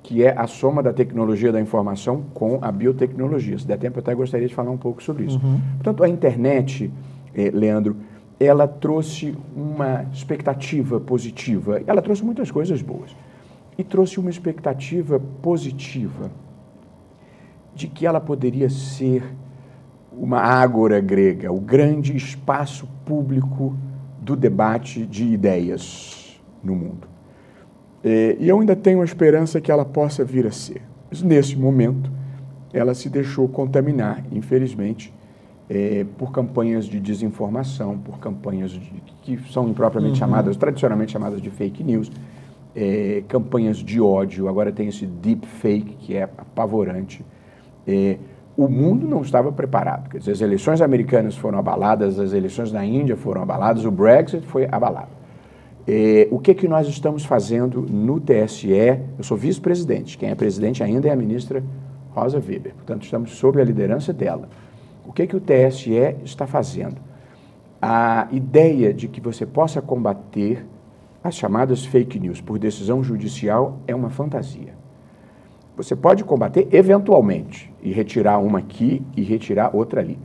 [0.01, 3.59] que é a soma da tecnologia da informação com a biotecnologia.
[3.59, 5.39] Se der tempo, eu até gostaria de falar um pouco sobre isso.
[5.43, 5.59] Uhum.
[5.75, 6.91] Portanto, a internet,
[7.35, 7.95] eh, Leandro,
[8.43, 11.81] ela trouxe uma expectativa positiva.
[11.85, 13.15] Ela trouxe muitas coisas boas.
[13.77, 16.31] E trouxe uma expectativa positiva
[17.75, 19.23] de que ela poderia ser
[20.11, 23.77] uma ágora grega, o grande espaço público
[24.19, 27.07] do debate de ideias no mundo.
[28.03, 30.81] É, e eu ainda tenho a esperança que ela possa vir a ser.
[31.09, 32.11] Mas nesse momento,
[32.73, 35.13] ela se deixou contaminar, infelizmente,
[35.73, 40.19] é, por campanhas de desinformação, por campanhas de, que são impropriamente uhum.
[40.19, 42.11] chamadas, tradicionalmente chamadas de fake news,
[42.75, 44.49] é, campanhas de ódio.
[44.49, 47.23] Agora tem esse deep fake que é apavorante.
[47.87, 48.17] É,
[48.57, 50.09] o mundo não estava preparado.
[50.09, 54.45] Quer dizer, as eleições americanas foram abaladas, as eleições na Índia foram abaladas, o Brexit
[54.45, 55.21] foi abalado.
[55.87, 58.69] É, o que, que nós estamos fazendo no TSE?
[59.17, 61.63] Eu sou vice-presidente, quem é presidente ainda é a ministra
[62.13, 64.49] Rosa Weber, portanto, estamos sob a liderança dela.
[65.11, 65.91] O que, que o TSE
[66.23, 66.95] está fazendo?
[67.81, 70.65] A ideia de que você possa combater
[71.21, 74.73] as chamadas fake news por decisão judicial é uma fantasia.
[75.75, 80.17] Você pode combater eventualmente e retirar uma aqui e retirar outra ali.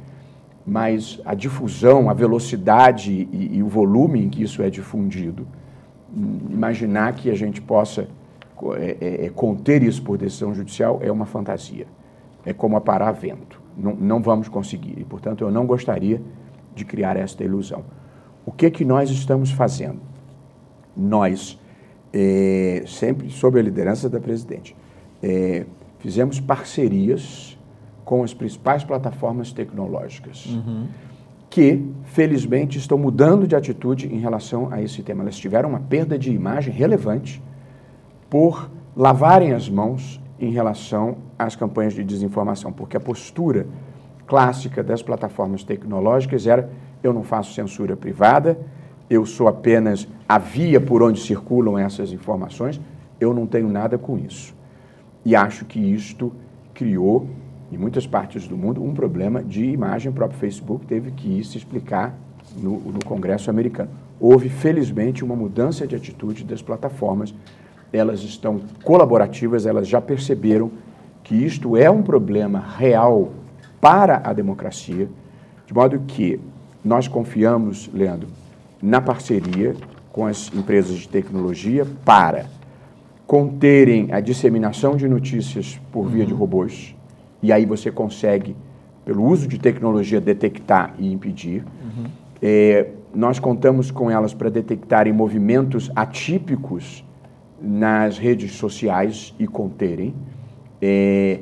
[0.64, 5.48] Mas a difusão, a velocidade e, e o volume em que isso é difundido,
[6.48, 8.06] imaginar que a gente possa
[8.76, 11.88] é, é, é, conter isso por decisão judicial é uma fantasia.
[12.44, 13.55] É como aparar vento.
[13.76, 14.98] Não, não vamos conseguir.
[14.98, 16.20] E, portanto, eu não gostaria
[16.74, 17.84] de criar esta ilusão.
[18.44, 20.00] O que, que nós estamos fazendo?
[20.96, 21.58] Nós,
[22.12, 24.76] é, sempre sob a liderança da presidente,
[25.22, 25.66] é,
[25.98, 27.58] fizemos parcerias
[28.04, 30.86] com as principais plataformas tecnológicas, uhum.
[31.50, 35.22] que, felizmente, estão mudando de atitude em relação a esse tema.
[35.22, 37.42] Elas tiveram uma perda de imagem relevante
[38.30, 43.66] por lavarem as mãos em relação às campanhas de desinformação, porque a postura
[44.26, 46.70] clássica das plataformas tecnológicas era:
[47.02, 48.58] eu não faço censura privada,
[49.08, 52.80] eu sou apenas a via por onde circulam essas informações,
[53.20, 54.54] eu não tenho nada com isso.
[55.24, 56.32] E acho que isto
[56.74, 57.28] criou,
[57.72, 60.10] em muitas partes do mundo, um problema de imagem.
[60.10, 62.16] O próprio Facebook teve que ir se explicar
[62.56, 63.90] no, no Congresso americano.
[64.20, 67.34] Houve, felizmente, uma mudança de atitude das plataformas.
[67.96, 70.70] Elas estão colaborativas, elas já perceberam
[71.24, 73.30] que isto é um problema real
[73.80, 75.08] para a democracia,
[75.66, 76.38] de modo que
[76.84, 78.28] nós confiamos, Leandro,
[78.82, 79.74] na parceria
[80.12, 82.46] com as empresas de tecnologia para
[83.26, 86.38] conterem a disseminação de notícias por via de uhum.
[86.38, 86.94] robôs,
[87.42, 88.54] e aí você consegue,
[89.04, 91.64] pelo uso de tecnologia, detectar e impedir.
[91.82, 92.04] Uhum.
[92.40, 97.04] É, nós contamos com elas para detectarem movimentos atípicos
[97.60, 100.14] nas redes sociais e conterem.
[100.80, 101.40] É,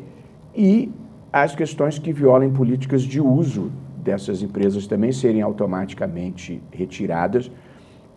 [0.55, 0.91] e
[1.33, 7.51] as questões que violem políticas de uso dessas empresas também serem automaticamente retiradas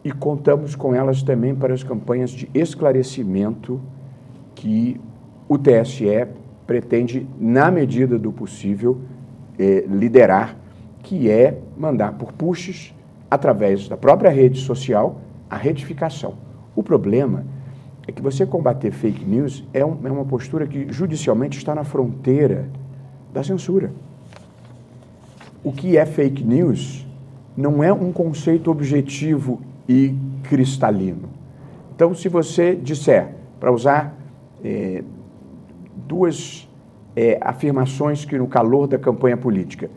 [0.03, 3.81] e contamos com elas também para as campanhas de esclarecimento
[4.53, 4.99] que
[5.49, 6.27] o TSE
[6.65, 8.99] pretende, na medida do possível,
[9.57, 10.55] eh, liderar,
[11.01, 12.93] que é mandar por pushes,
[13.31, 16.35] através da própria rede social, a retificação.
[16.75, 17.45] O problema
[18.07, 21.83] é que você combater fake news é, um, é uma postura que judicialmente está na
[21.83, 22.69] fronteira
[23.33, 23.91] da censura.
[25.63, 27.05] O que é fake news
[27.55, 31.29] não é um conceito objetivo e cristalino.
[31.93, 34.15] Então, se você disser, para usar
[34.63, 35.03] é,
[36.07, 36.69] duas
[37.15, 39.89] é, afirmações que no calor da campanha política,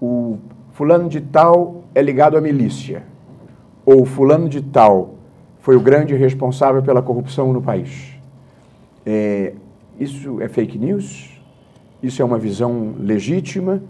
[0.00, 0.38] o
[0.72, 3.02] fulano de tal é ligado à milícia,
[3.84, 5.16] ou fulano de tal
[5.60, 8.14] foi o grande responsável pela corrupção no país.
[9.04, 9.52] É,
[9.98, 11.30] isso é fake news?
[12.02, 13.82] Isso é uma visão legítima?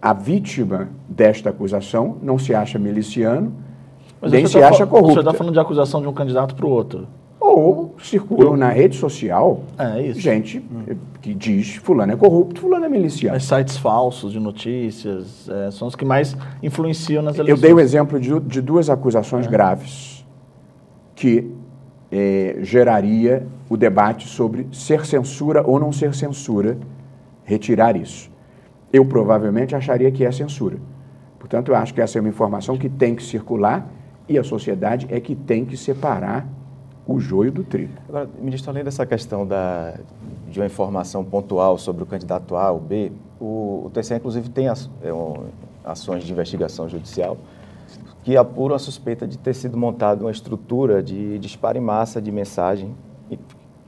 [0.00, 3.52] A vítima desta acusação não se acha miliciano,
[4.20, 5.14] mas nem se tá acha corrupto.
[5.14, 7.06] Você está falando de acusação de um candidato para o outro.
[7.40, 10.96] Ou circulam na rede social é, gente hum.
[11.20, 13.34] que diz fulano é corrupto, fulano é miliciano.
[13.34, 17.58] Mas sites falsos de notícias é, são os que mais influenciam nas eleições.
[17.58, 19.50] Eu dei o exemplo de, de duas acusações é.
[19.50, 20.09] graves
[21.20, 21.52] que
[22.10, 26.78] é, geraria o debate sobre ser censura ou não ser censura,
[27.44, 28.30] retirar isso.
[28.90, 30.78] Eu provavelmente acharia que é censura.
[31.38, 33.86] Portanto, eu acho que essa é uma informação que tem que circular
[34.26, 36.48] e a sociedade é que tem que separar
[37.06, 37.92] o joio do trigo.
[38.08, 39.98] Agora, ministro, além dessa questão da,
[40.48, 44.88] de uma informação pontual sobre o candidato A ou B, o, o inclusive, tem as,
[45.02, 45.48] é, um,
[45.84, 47.36] ações de investigação judicial
[48.30, 52.30] que apuram a suspeita de ter sido montada uma estrutura de disparo em massa de
[52.30, 52.94] mensagem,
[53.28, 53.36] e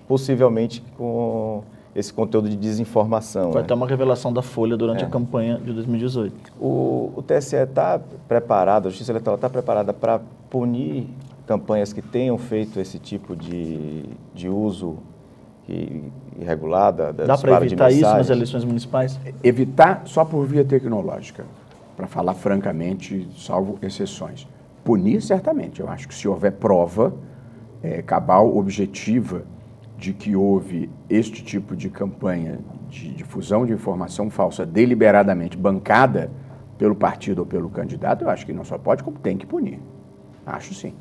[0.09, 1.63] possivelmente com
[1.95, 3.53] esse conteúdo de desinformação.
[3.53, 3.65] Foi né?
[3.65, 5.07] até uma revelação da Folha durante é.
[5.07, 6.55] a campanha de 2018.
[6.61, 11.07] O, o TSE está preparado, a Justiça Eleitoral está preparada para punir
[11.47, 14.99] campanhas que tenham feito esse tipo de, de uso
[16.37, 17.13] irregulada.
[17.13, 19.21] Dá para evitar isso nas eleições municipais?
[19.45, 21.45] Evitar só por via tecnológica,
[21.97, 24.49] para falar francamente, salvo exceções.
[24.85, 25.81] Punir, certamente.
[25.81, 27.15] Eu acho que se houver prova
[27.83, 29.45] é, cabal, objetiva,
[29.97, 36.31] de que houve este tipo de campanha de difusão de informação falsa deliberadamente bancada
[36.77, 39.79] pelo partido ou pelo candidato, eu acho que não só pode, como tem que punir.
[40.45, 40.93] Acho sim.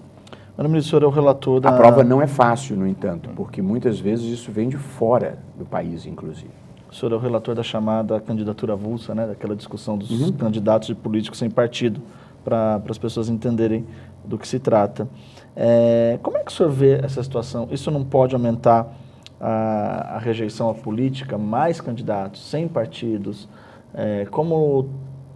[0.56, 1.70] Mano, ministro, é o relator da...
[1.70, 5.66] A prova não é fácil, no entanto, porque muitas vezes isso vem de fora do
[5.66, 6.52] país, inclusive.
[6.92, 9.26] O senhor é o relator da chamada candidatura avulsa, né?
[9.26, 10.34] daquela discussão dos uhum.
[10.34, 12.02] candidatos de políticos sem partido,
[12.44, 13.86] para as pessoas entenderem
[14.26, 15.08] do que se trata.
[15.56, 17.68] É, como é que o senhor vê essa situação?
[17.72, 18.94] Isso não pode aumentar
[19.40, 21.38] a, a rejeição à política?
[21.38, 23.48] Mais candidatos, sem partidos?
[23.94, 24.90] É, como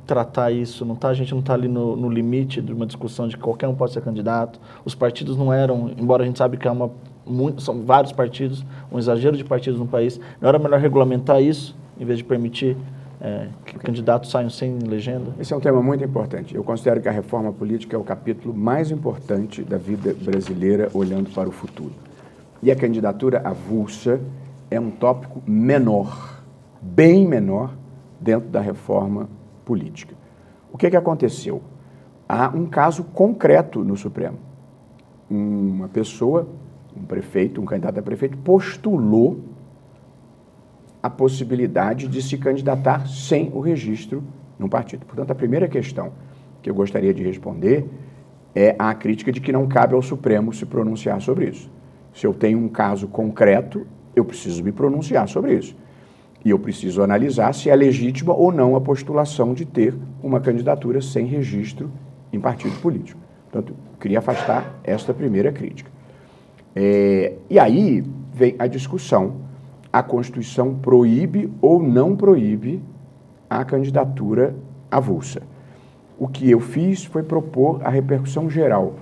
[0.06, 0.86] tratar isso?
[0.86, 3.42] Não tá, a gente não está ali no, no, limite de uma discussão de que
[3.42, 4.60] qualquer um pode ser candidato.
[4.84, 6.92] Os partidos não eram, embora a gente sabe que há uma,
[7.26, 10.20] muito, são vários partidos, um exagero de partidos no país.
[10.40, 12.78] Não era melhor regulamentar isso em vez de permitir
[13.22, 15.32] é, que candidatos saiam sem legenda?
[15.40, 16.54] Esse é um tema muito importante.
[16.54, 21.30] Eu considero que a reforma política é o capítulo mais importante da vida brasileira olhando
[21.34, 21.94] para o futuro.
[22.62, 24.20] E a candidatura avulsa
[24.70, 26.44] é um tópico menor,
[26.82, 27.74] bem menor,
[28.20, 29.30] dentro da reforma
[29.64, 30.16] política.
[30.72, 31.62] O que, que aconteceu?
[32.28, 34.38] Há um caso concreto no Supremo.
[35.30, 36.48] Uma pessoa,
[36.96, 39.40] um prefeito, um candidato a prefeito, postulou
[41.02, 44.24] a possibilidade de se candidatar sem o registro
[44.58, 45.06] no partido.
[45.06, 46.14] Portanto, a primeira questão
[46.62, 47.88] que eu gostaria de responder
[48.56, 51.70] é a crítica de que não cabe ao Supremo se pronunciar sobre isso.
[52.14, 55.76] Se eu tenho um caso concreto, eu preciso me pronunciar sobre isso.
[56.44, 61.02] E eu preciso analisar se é legítima ou não a postulação de ter uma candidatura
[61.02, 61.92] sem registro
[62.32, 63.20] em partido político.
[63.52, 65.92] Portanto, queria afastar esta primeira crítica.
[66.76, 69.38] É, e aí vem a discussão:
[69.92, 72.82] a Constituição proíbe ou não proíbe
[73.50, 74.56] a candidatura
[74.92, 75.42] avulsa?
[76.20, 78.96] O que eu fiz foi propor a repercussão geral,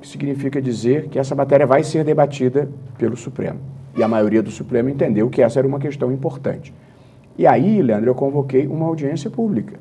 [0.00, 3.60] que significa dizer que essa matéria vai ser debatida pelo Supremo.
[3.96, 6.74] E a maioria do Supremo entendeu que essa era uma questão importante.
[7.38, 9.78] E aí, Leandro, eu convoquei uma audiência pública.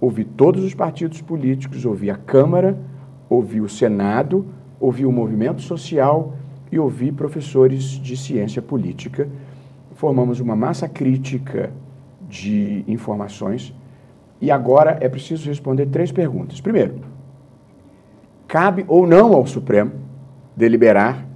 [0.00, 2.76] Ouvi todos os partidos políticos, ouvi a Câmara,
[3.28, 4.46] ouvi o Senado,
[4.80, 6.34] ouvi o movimento social
[6.72, 9.28] e ouvi professores de ciência política.
[9.94, 11.70] Formamos uma massa crítica
[12.22, 13.74] de informações
[14.40, 16.62] e agora é preciso responder três perguntas.
[16.62, 16.94] Primeiro,
[18.48, 19.92] cabe ou não ao Supremo
[20.56, 21.26] deliberar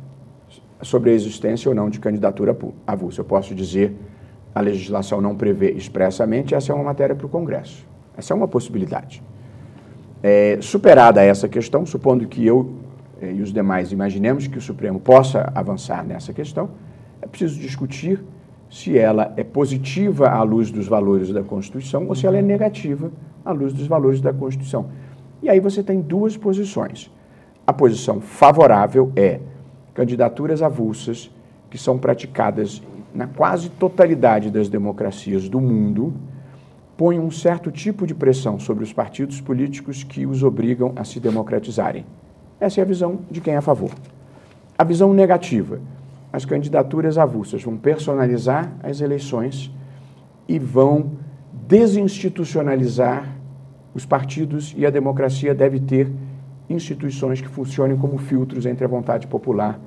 [0.80, 3.20] sobre a existência ou não de candidatura avulsa?
[3.20, 3.94] Eu posso dizer
[4.54, 7.86] a legislação não prevê expressamente, essa é uma matéria para o Congresso.
[8.16, 9.22] Essa é uma possibilidade.
[10.22, 12.85] É, superada essa questão, supondo que eu
[13.20, 16.70] e os demais imaginemos que o Supremo possa avançar nessa questão,
[17.20, 18.22] é preciso discutir
[18.70, 23.10] se ela é positiva à luz dos valores da Constituição ou se ela é negativa
[23.44, 24.86] à luz dos valores da Constituição.
[25.42, 27.10] E aí você tem duas posições.
[27.66, 29.40] A posição favorável é
[29.94, 31.30] candidaturas avulsas
[31.70, 32.82] que são praticadas
[33.14, 36.12] na quase totalidade das democracias do mundo,
[36.96, 41.18] põe um certo tipo de pressão sobre os partidos políticos que os obrigam a se
[41.18, 42.04] democratizarem.
[42.60, 43.90] Essa é a visão de quem é a favor.
[44.78, 45.80] A visão negativa:
[46.32, 49.70] as candidaturas avulsas vão personalizar as eleições
[50.48, 51.12] e vão
[51.52, 53.36] desinstitucionalizar
[53.94, 56.10] os partidos e a democracia deve ter
[56.68, 59.80] instituições que funcionem como filtros entre a vontade popular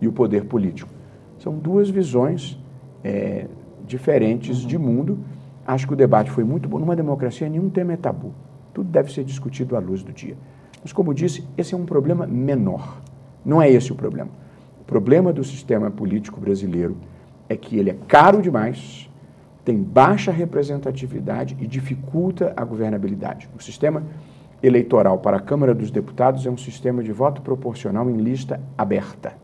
[0.00, 0.90] e o poder político.
[1.38, 2.58] São duas visões
[3.02, 3.46] é,
[3.86, 4.68] diferentes uhum.
[4.68, 5.18] de mundo.
[5.66, 6.78] Acho que o debate foi muito bom.
[6.78, 8.32] Numa democracia, nenhum tema é tabu.
[8.72, 10.36] Tudo deve ser discutido à luz do dia.
[10.82, 13.00] Mas, como disse, esse é um problema menor.
[13.44, 14.30] Não é esse o problema.
[14.80, 16.96] O problema do sistema político brasileiro
[17.48, 19.10] é que ele é caro demais,
[19.64, 23.48] tem baixa representatividade e dificulta a governabilidade.
[23.56, 24.02] O sistema
[24.62, 29.34] eleitoral para a Câmara dos Deputados é um sistema de voto proporcional em lista aberta.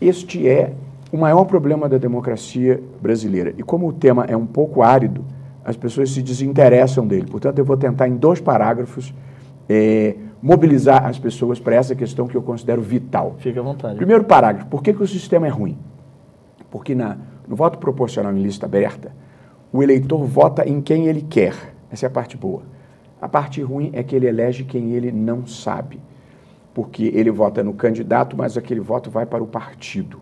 [0.00, 0.72] Este é
[1.12, 3.54] o maior problema da democracia brasileira.
[3.58, 5.24] E como o tema é um pouco árido,
[5.64, 7.26] as pessoas se desinteressam dele.
[7.30, 9.12] Portanto, eu vou tentar, em dois parágrafos,
[9.68, 13.36] é, mobilizar as pessoas para essa questão que eu considero vital.
[13.38, 13.96] Fique à vontade.
[13.96, 15.78] Primeiro parágrafo: por que, que o sistema é ruim?
[16.70, 19.12] Porque na, no voto proporcional em lista aberta,
[19.72, 21.54] o eleitor vota em quem ele quer.
[21.90, 22.62] Essa é a parte boa.
[23.20, 26.00] A parte ruim é que ele elege quem ele não sabe.
[26.72, 30.20] Porque ele vota no candidato, mas aquele voto vai para o partido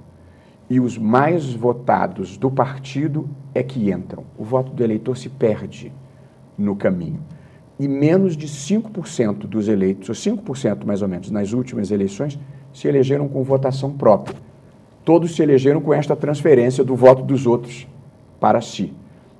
[0.70, 4.24] e os mais votados do partido é que entram.
[4.36, 5.92] O voto do eleitor se perde
[6.56, 7.20] no caminho.
[7.78, 12.38] E menos de 5% dos eleitos, ou 5% mais ou menos, nas últimas eleições,
[12.72, 14.36] se elegeram com votação própria.
[15.04, 17.88] todos se elegeram com esta transferência do voto dos outros
[18.38, 18.92] para si.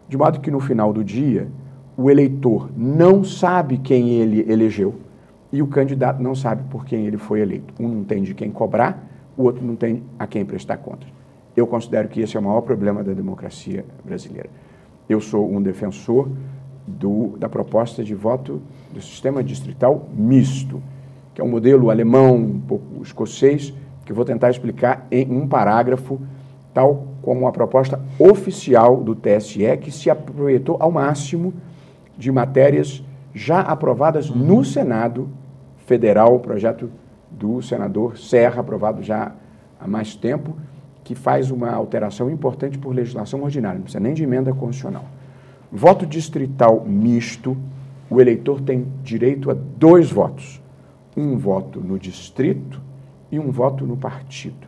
[0.08, 1.46] De modo que no final do dia,
[1.94, 4.94] o eleitor não sabe quem ele elegeu
[5.52, 7.74] e o candidato não sabe por quem ele foi eleito.
[7.78, 11.08] Um não tem de quem cobrar, o outro não tem a quem prestar contas.
[11.56, 14.48] Eu considero que esse é o maior problema da democracia brasileira.
[15.08, 16.28] Eu sou um defensor
[16.88, 18.62] do, da proposta de voto
[18.92, 20.82] do sistema distrital misto,
[21.34, 23.72] que é um modelo alemão, um pouco escocês,
[24.04, 26.18] que vou tentar explicar em um parágrafo,
[26.72, 31.52] tal como a proposta oficial do TSE, que se aproveitou ao máximo
[32.16, 35.28] de matérias já aprovadas no Senado
[35.86, 36.90] Federal, o projeto
[37.30, 39.32] do senador Serra, aprovado já
[39.78, 40.56] há mais tempo,
[41.04, 45.04] que faz uma alteração importante por legislação ordinária, não precisa nem de emenda constitucional.
[45.70, 47.56] Voto distrital misto,
[48.08, 50.62] o eleitor tem direito a dois votos:
[51.16, 52.80] um voto no distrito
[53.30, 54.66] e um voto no partido.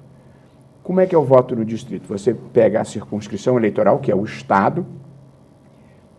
[0.82, 2.08] Como é que é o voto no distrito?
[2.08, 4.84] Você pega a circunscrição eleitoral, que é o Estado,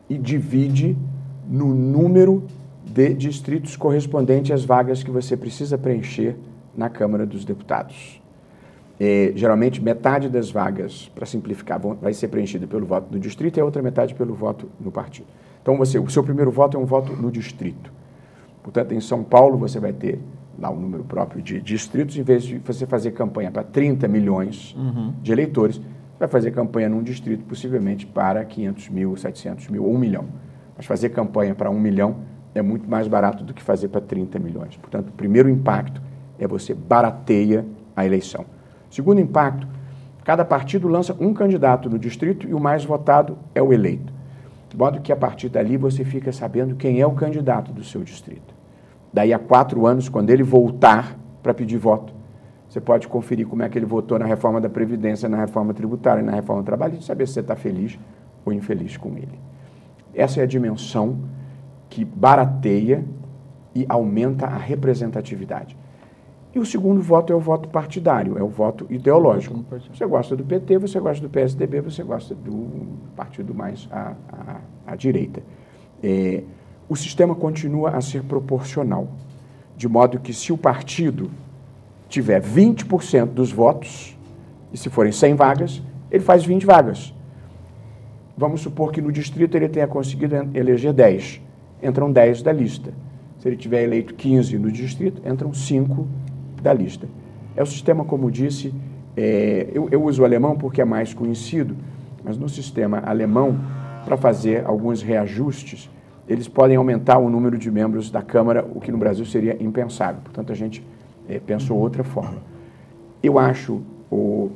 [0.10, 0.98] e divide
[1.48, 2.44] no número
[2.86, 6.36] de distritos correspondente às vagas que você precisa preencher
[6.76, 8.21] na Câmara dos Deputados.
[9.04, 13.58] É, geralmente, metade das vagas, para simplificar, vão, vai ser preenchida pelo voto do distrito
[13.58, 15.26] e a outra metade pelo voto no partido.
[15.60, 17.92] Então, você, o seu primeiro voto é um voto no distrito.
[18.62, 20.20] Portanto, em São Paulo, você vai ter
[20.60, 24.08] lá o um número próprio de distritos, em vez de você fazer campanha para 30
[24.08, 25.16] milhões uhum.
[25.20, 29.96] de eleitores, você vai fazer campanha num distrito, possivelmente para 500 mil, 700 mil ou
[29.96, 30.26] 1 milhão.
[30.78, 32.18] Mas fazer campanha para 1 milhão
[32.54, 34.78] é muito mais barato do que fazer para 30 milhões.
[34.78, 36.00] Portanto, o primeiro impacto
[36.38, 38.46] é você barateia a eleição.
[38.92, 39.66] Segundo impacto,
[40.24, 44.14] cada partido lança um candidato no distrito e o mais votado é o eleito.
[44.70, 48.04] De modo que a partir dali você fica sabendo quem é o candidato do seu
[48.04, 48.54] distrito.
[49.12, 52.14] Daí a quatro anos, quando ele voltar para pedir voto,
[52.70, 56.24] você pode conferir como é que ele votou na reforma da Previdência, na reforma tributária,
[56.24, 57.98] na reforma trabalhista, e saber se você está feliz
[58.46, 59.40] ou infeliz com ele.
[60.14, 61.18] Essa é a dimensão
[61.90, 63.04] que barateia
[63.74, 65.78] e aumenta a representatividade.
[66.54, 69.64] E o segundo voto é o voto partidário, é o voto ideológico.
[69.94, 74.58] Você gosta do PT, você gosta do PSDB, você gosta do partido mais à, à,
[74.88, 75.42] à direita.
[76.04, 76.44] É,
[76.90, 79.08] o sistema continua a ser proporcional,
[79.78, 81.32] de modo que se o partido
[82.10, 84.18] tiver 20% dos votos,
[84.74, 87.14] e se forem 100 vagas, ele faz 20 vagas.
[88.38, 91.42] Vamos supor que no distrito ele tenha conseguido eleger 10.
[91.82, 92.94] Entram 10 da lista.
[93.40, 96.08] Se ele tiver eleito 15 no distrito, entram 5
[96.62, 97.08] da lista.
[97.56, 98.74] É o sistema, como disse,
[99.16, 101.76] é, eu, eu uso o alemão porque é mais conhecido,
[102.24, 103.60] mas no sistema alemão,
[104.06, 105.90] para fazer alguns reajustes,
[106.28, 110.22] eles podem aumentar o número de membros da Câmara, o que no Brasil seria impensável.
[110.22, 110.86] Portanto, a gente
[111.28, 112.38] é, pensou outra forma.
[113.22, 114.50] Eu acho, o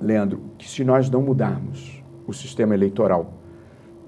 [0.00, 3.32] Leandro, que se nós não mudarmos o sistema eleitoral,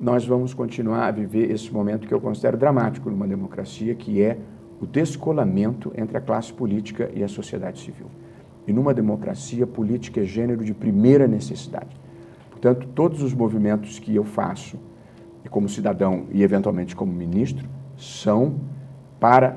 [0.01, 4.39] nós vamos continuar a viver esse momento que eu considero dramático numa democracia, que é
[4.81, 8.07] o descolamento entre a classe política e a sociedade civil.
[8.67, 11.97] E numa democracia, política é gênero de primeira necessidade.
[12.51, 14.79] Portanto, todos os movimentos que eu faço,
[15.51, 18.57] como cidadão e eventualmente como ministro, são
[19.21, 19.57] para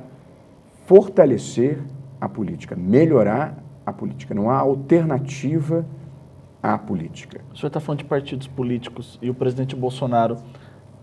[0.86, 1.80] fortalecer
[2.22, 4.34] a política, melhorar a política.
[4.34, 5.86] Não há alternativa
[6.62, 7.42] à política.
[7.54, 10.38] O senhor está falando de partidos políticos e o presidente Bolsonaro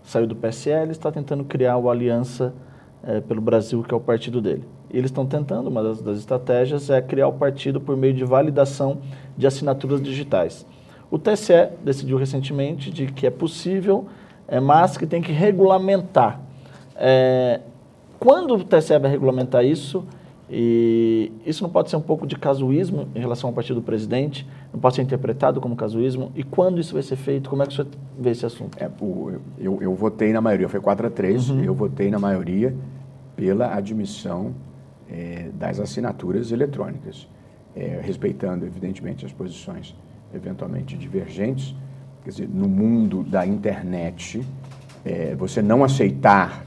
[0.03, 2.53] saiu do PSL, está tentando criar uma aliança
[3.07, 4.63] é, pelo Brasil, que é o partido dele.
[4.91, 8.97] eles estão tentando, uma das, das, estratégias é criar o partido por meio de validação
[9.37, 10.65] de assinaturas digitais.
[11.09, 14.07] O TSE decidiu recentemente de que é possível,
[14.45, 16.41] é, mas que tem que regulamentar.
[16.97, 17.61] É,
[18.19, 20.03] quando o TSE vai regulamentar isso,
[20.49, 24.45] e isso não pode ser um pouco de casuísmo em relação ao partido do presidente,
[24.73, 26.31] não pode ser interpretado como casuísmo.
[26.35, 27.49] E quando isso vai ser feito?
[27.49, 27.85] Como é que você
[28.19, 28.77] vê esse assunto?
[28.81, 28.89] É,
[29.57, 31.63] eu, eu votei na maioria, foi 4 a 3, uhum.
[31.63, 32.75] eu votei na maioria
[33.37, 34.53] pela admissão
[35.09, 37.29] é, das assinaturas eletrônicas,
[37.75, 39.95] é, respeitando, evidentemente, as posições
[40.33, 41.73] eventualmente divergentes.
[42.23, 44.43] Quer dizer, no mundo da internet,
[45.05, 46.65] é, você não aceitar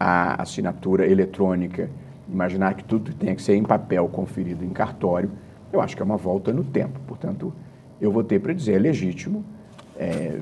[0.00, 1.88] a assinatura eletrônica
[2.28, 5.30] imaginar que tudo tenha que ser em papel, conferido em cartório,
[5.72, 6.98] eu acho que é uma volta no tempo.
[7.06, 7.52] Portanto,
[8.00, 9.44] eu vou ter para dizer, é legítimo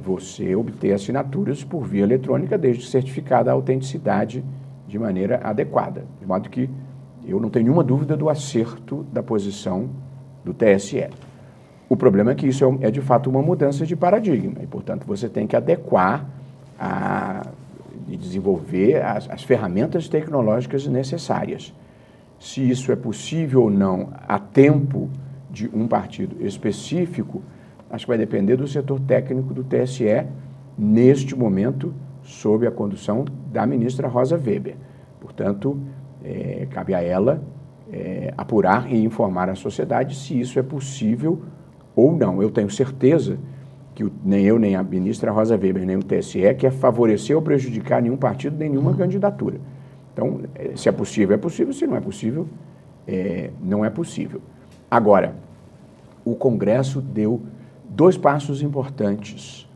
[0.03, 4.43] você obter assinaturas por via eletrônica, desde certificada a autenticidade
[4.87, 6.05] de maneira adequada.
[6.20, 6.68] De modo que
[7.26, 9.89] eu não tenho nenhuma dúvida do acerto da posição
[10.45, 11.09] do TSE.
[11.89, 15.07] O problema é que isso é, é de fato uma mudança de paradigma e, portanto,
[15.07, 16.26] você tem que adequar
[16.78, 17.47] a
[18.09, 21.72] e desenvolver as, as ferramentas tecnológicas necessárias.
[22.39, 25.09] Se isso é possível ou não a tempo
[25.51, 27.43] de um partido específico,
[27.91, 30.26] acho que vai depender do setor técnico do TSE,
[30.76, 31.95] neste momento,
[32.25, 34.75] sob a condução da ministra Rosa Weber.
[35.20, 35.79] Portanto,
[36.25, 37.43] é, cabe a ela
[37.93, 41.43] é, apurar e informar a sociedade se isso é possível
[41.95, 42.43] ou não.
[42.43, 43.39] Eu tenho certeza
[43.95, 48.03] que nem eu, nem a ministra Rosa Weber, nem o TSE quer favorecer ou prejudicar
[48.03, 48.97] nenhum partido, nenhuma uhum.
[48.97, 49.61] candidatura.
[50.12, 52.49] Então, é, se é possível, é possível, se não é possível,
[53.07, 54.41] é, não é possível.
[54.91, 55.37] Agora,
[56.25, 57.43] o Congresso deu
[57.89, 59.68] dois passos importantes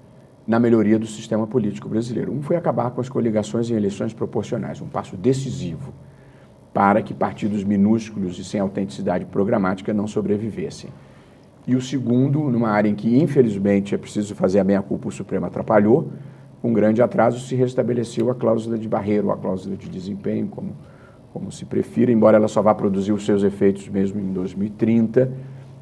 [0.48, 2.32] na melhoria do sistema político brasileiro.
[2.32, 5.92] Um foi acabar com as coligações em eleições proporcionais, um passo decisivo
[6.72, 10.88] para que partidos minúsculos e sem autenticidade programática não sobrevivessem.
[11.66, 15.44] E o segundo, numa área em que, infelizmente, é preciso fazer a meia-culpa, o Supremo
[15.44, 16.10] atrapalhou,
[16.62, 20.74] com grande atraso se restabeleceu a cláusula de barreira, ou a cláusula de desempenho, como,
[21.30, 25.30] como se prefira, embora ela só vá produzir os seus efeitos mesmo em 2030,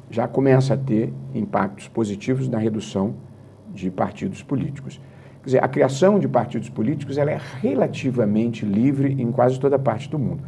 [0.09, 3.15] já começa a ter impactos positivos na redução
[3.77, 4.99] de partidos políticos.
[5.41, 10.09] Quer dizer, a criação de partidos políticos ela é relativamente livre em quase toda parte
[10.09, 10.41] do mundo.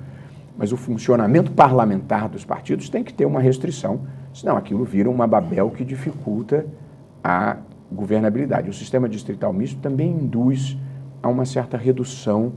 [0.57, 4.01] Mas o funcionamento parlamentar dos partidos tem que ter uma restrição,
[4.33, 6.65] senão aquilo vira uma babel que dificulta
[7.23, 7.57] a
[7.91, 8.69] governabilidade.
[8.69, 10.77] O sistema distrital misto também induz
[11.23, 12.53] a uma certa redução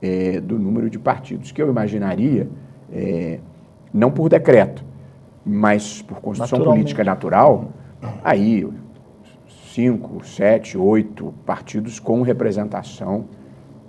[0.00, 2.48] é, do número de partidos, que eu imaginaria,
[2.92, 3.40] é,
[3.92, 4.84] não por decreto,
[5.44, 7.70] mas por construção política natural,
[8.22, 8.66] aí
[9.74, 13.26] cinco, sete, oito partidos com representação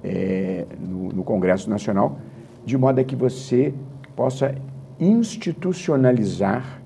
[0.04, 2.20] é, no, no Congresso Nacional,
[2.66, 3.74] de modo a que você
[4.16, 4.54] possa
[5.00, 6.82] institucionalizar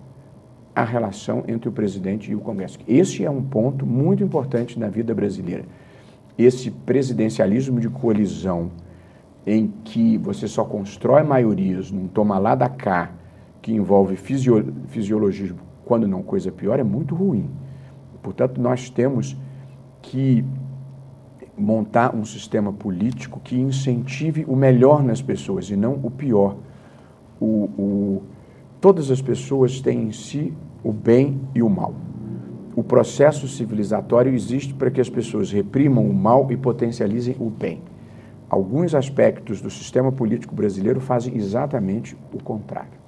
[0.74, 2.80] a relação entre o presidente e o Congresso.
[2.88, 5.64] Esse é um ponto muito importante na vida brasileira.
[6.38, 8.72] Esse presidencialismo de coalizão,
[9.48, 13.12] em que você só constrói maiorias num toma lá da cá,
[13.62, 17.50] que envolve fisio fisiologismo, quando não coisa pior, é muito ruim.
[18.26, 19.38] Portanto, nós temos
[20.02, 20.44] que
[21.56, 26.56] montar um sistema político que incentive o melhor nas pessoas e não o pior.
[27.40, 28.24] O, o,
[28.82, 30.52] todas as pessoas têm em si
[30.84, 31.94] o bem e o mal.
[32.76, 37.84] O processo civilizatório existe para que as pessoas reprimam o mal e potencializem o bem.
[38.50, 43.05] Alguns aspectos do sistema político brasileiro fazem exatamente o contrário.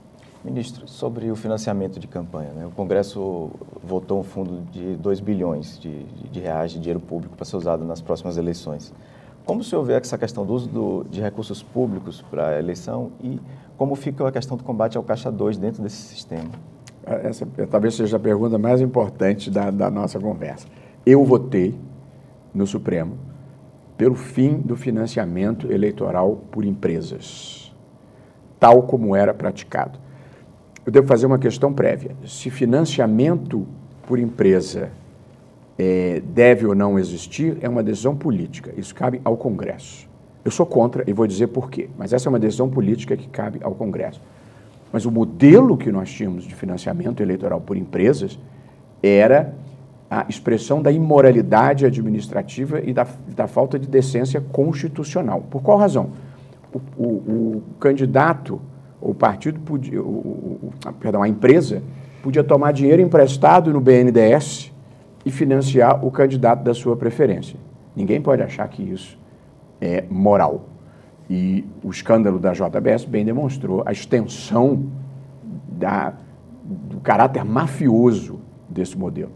[0.47, 2.65] Ministro, sobre o financiamento de campanha, né?
[2.65, 3.51] o Congresso
[3.83, 7.83] votou um fundo de 2 bilhões de, de, reais de dinheiro público para ser usado
[7.83, 8.93] nas próximas eleições.
[9.45, 13.11] Como o senhor vê essa questão do uso do, de recursos públicos para a eleição
[13.21, 13.41] e
[13.77, 16.49] como fica a questão do combate ao Caixa 2 dentro desse sistema?
[17.05, 20.65] Essa talvez seja a pergunta mais importante da, da nossa conversa.
[21.05, 21.77] Eu votei
[22.53, 23.17] no Supremo
[23.97, 27.75] pelo fim do financiamento eleitoral por empresas,
[28.57, 30.06] tal como era praticado
[30.87, 32.11] eu devo fazer uma questão prévia.
[32.25, 33.67] Se financiamento
[34.07, 34.89] por empresa
[35.77, 38.73] é, deve ou não existir, é uma decisão política.
[38.77, 40.07] Isso cabe ao Congresso.
[40.45, 43.27] Eu sou contra e vou dizer por quê, mas essa é uma decisão política que
[43.27, 44.21] cabe ao Congresso.
[44.89, 48.39] Mas o modelo que nós tínhamos de financiamento eleitoral por empresas
[49.03, 49.53] era
[50.09, 55.43] a expressão da imoralidade administrativa e da, da falta de decência constitucional.
[55.51, 56.11] Por qual razão?
[56.73, 57.07] o, o,
[57.57, 58.61] o candidato
[58.99, 61.81] o partido podia, o, o, perdão, a empresa
[62.21, 64.71] podia tomar dinheiro emprestado no BNDES
[65.25, 67.59] e financiar o candidato da sua preferência.
[67.95, 69.17] Ninguém pode achar que isso
[69.79, 70.65] é moral.
[71.29, 74.85] E o escândalo da JBS bem demonstrou a extensão
[75.67, 76.13] da,
[76.63, 78.39] do caráter mafioso
[78.69, 79.31] desse modelo.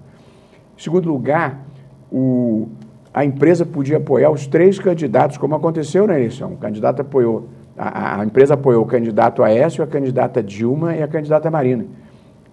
[0.78, 1.66] Em segundo lugar,
[2.12, 2.70] o,
[3.14, 6.54] a empresa podia apoiar os três candidatos, como aconteceu na eleição.
[6.54, 11.08] O candidato apoiou a, a, empresa apoiou o candidato Aécio, a candidata Dilma e a
[11.08, 11.86] candidata Marina.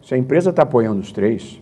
[0.03, 1.61] Se a empresa está apoiando os três,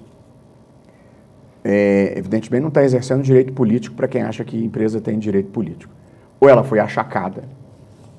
[1.65, 5.51] é, evidentemente não está exercendo direito político para quem acha que a empresa tem direito
[5.51, 5.93] político.
[6.39, 7.45] Ou ela foi achacada,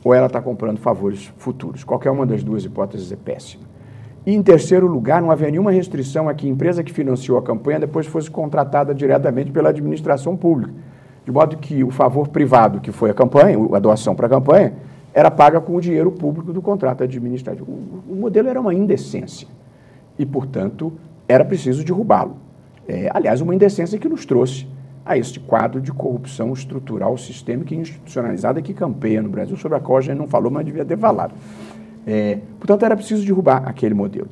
[0.03, 1.83] ou ela está comprando favores futuros.
[1.83, 3.63] Qualquer uma das duas hipóteses é péssima.
[4.25, 7.41] E, em terceiro lugar, não havia nenhuma restrição a que a empresa que financiou a
[7.41, 10.73] campanha depois fosse contratada diretamente pela administração pública.
[11.23, 14.73] De modo que o favor privado, que foi a campanha, a doação para a campanha,
[15.17, 17.65] era paga com o dinheiro público do contrato administrativo.
[18.07, 19.47] O, modelo era uma indecência
[20.15, 20.93] e, portanto,
[21.27, 22.37] era preciso derrubá-lo.
[22.87, 24.67] É, aliás, uma indecência que nos trouxe
[25.03, 29.81] a este quadro de corrupção estrutural, sistêmica e institucionalizada que campeia no Brasil, sobre a
[29.81, 31.33] qual a gente não falou, mas devia ter falado.
[32.05, 34.27] É, portanto, era preciso derrubar aquele modelo.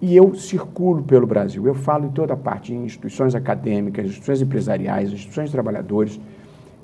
[0.00, 5.10] E eu circulo pelo Brasil, eu falo em toda parte, em instituições acadêmicas, instituições empresariais,
[5.12, 6.20] instituições de trabalhadores.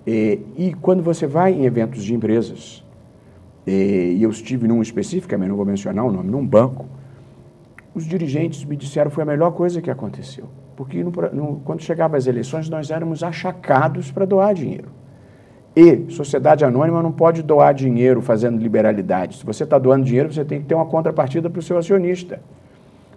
[0.05, 2.83] É, e quando você vai em eventos de empresas,
[3.71, 6.87] e eu estive num específico, mas não vou mencionar o nome, num banco,
[7.95, 10.47] os dirigentes me disseram que foi a melhor coisa que aconteceu.
[10.77, 14.89] Porque no, no, quando chegava as eleições, nós éramos achacados para doar dinheiro.
[15.75, 19.37] E sociedade anônima não pode doar dinheiro fazendo liberalidade.
[19.37, 22.41] Se você está doando dinheiro, você tem que ter uma contrapartida para o seu acionista.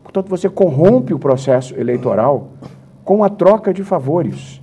[0.04, 2.50] Portanto, você corrompe o processo eleitoral
[3.04, 4.61] com a troca de favores.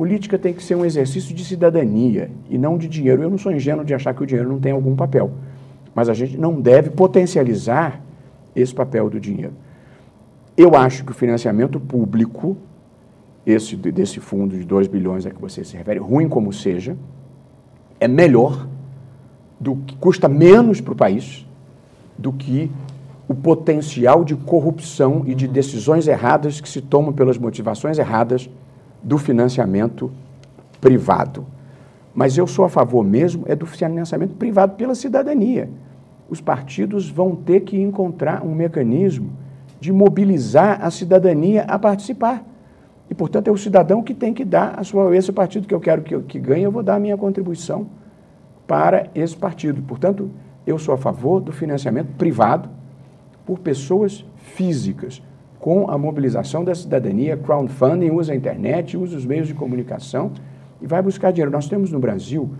[0.00, 3.22] Política tem que ser um exercício de cidadania e não de dinheiro.
[3.22, 5.30] Eu não sou ingênuo de achar que o dinheiro não tem algum papel,
[5.94, 8.00] mas a gente não deve potencializar
[8.56, 9.52] esse papel do dinheiro.
[10.56, 12.56] Eu acho que o financiamento público,
[13.44, 16.96] esse desse fundo de 2 bilhões a que você se refere, ruim como seja,
[18.00, 18.66] é melhor,
[19.60, 21.46] do que custa menos para o país
[22.16, 22.70] do que
[23.28, 28.48] o potencial de corrupção e de decisões erradas que se tomam pelas motivações erradas
[29.02, 30.10] do financiamento
[30.80, 31.46] privado.
[32.14, 35.70] Mas eu sou a favor mesmo é do financiamento privado pela cidadania.
[36.28, 39.30] Os partidos vão ter que encontrar um mecanismo
[39.80, 42.44] de mobilizar a cidadania a participar.
[43.08, 45.16] E, portanto, é o cidadão que tem que dar a sua.
[45.16, 47.86] Esse partido que eu quero que, que ganhe, eu vou dar a minha contribuição
[48.66, 49.82] para esse partido.
[49.82, 50.30] Portanto,
[50.64, 52.68] eu sou a favor do financiamento privado
[53.44, 55.20] por pessoas físicas,
[55.60, 60.32] com a mobilização da cidadania, crowdfunding, usa a internet, usa os meios de comunicação
[60.80, 61.50] e vai buscar dinheiro.
[61.50, 62.50] Nós temos no Brasil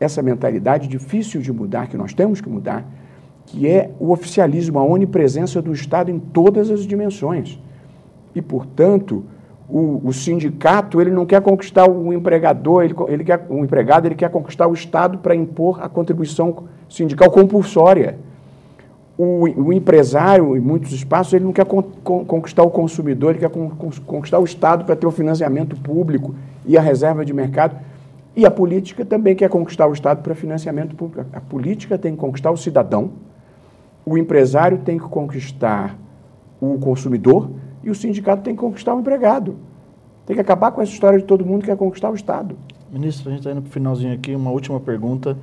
[0.00, 2.84] essa mentalidade difícil de mudar, que nós temos que mudar,
[3.46, 7.60] que é o oficialismo, a onipresença do Estado em todas as dimensões.
[8.34, 9.24] E, portanto,
[9.68, 14.16] o, o sindicato ele não quer conquistar o empregador, ele, ele quer, o empregado ele
[14.16, 18.18] quer conquistar o Estado para impor a contribuição sindical compulsória
[19.16, 23.40] o, o, empresário, em muitos espaços, ele não quer con, con, conquistar o consumidor, ele
[23.40, 23.70] quer con,
[24.06, 26.34] conquistar o Estado para ter o financiamento público
[26.64, 27.76] e a reserva de mercado.
[28.34, 31.26] E a política também quer conquistar o Estado para financiamento público.
[31.32, 33.10] A política tem que conquistar o cidadão,
[34.04, 35.96] o empresário tem que conquistar
[36.60, 37.50] o consumidor
[37.84, 39.56] e o sindicato tem que conquistar o empregado.
[40.24, 42.56] Tem que acabar com essa história de todo mundo que quer conquistar o Estado.
[42.90, 45.36] Ministro, a gente está indo para o finalzinho aqui, uma última pergunta.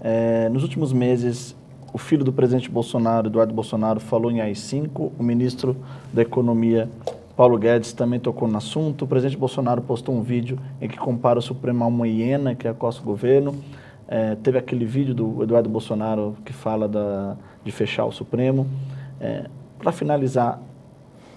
[0.00, 1.56] É, nos últimos meses,
[1.96, 5.12] o filho do presidente Bolsonaro, Eduardo Bolsonaro, falou em AI-5.
[5.18, 5.74] O ministro
[6.12, 6.90] da Economia,
[7.34, 9.06] Paulo Guedes, também tocou no assunto.
[9.06, 12.68] O presidente Bolsonaro postou um vídeo em que compara o Supremo a uma hiena que
[12.68, 13.56] acosta o governo.
[14.06, 17.34] É, teve aquele vídeo do Eduardo Bolsonaro que fala da,
[17.64, 18.66] de fechar o Supremo.
[19.18, 19.46] É,
[19.78, 20.60] Para finalizar,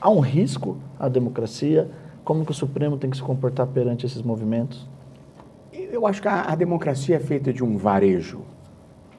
[0.02, 1.90] há um risco à democracia?
[2.26, 4.86] Como que o Supremo tem que se comportar perante esses movimentos?
[5.72, 8.42] Eu acho que a, a democracia é feita de um varejo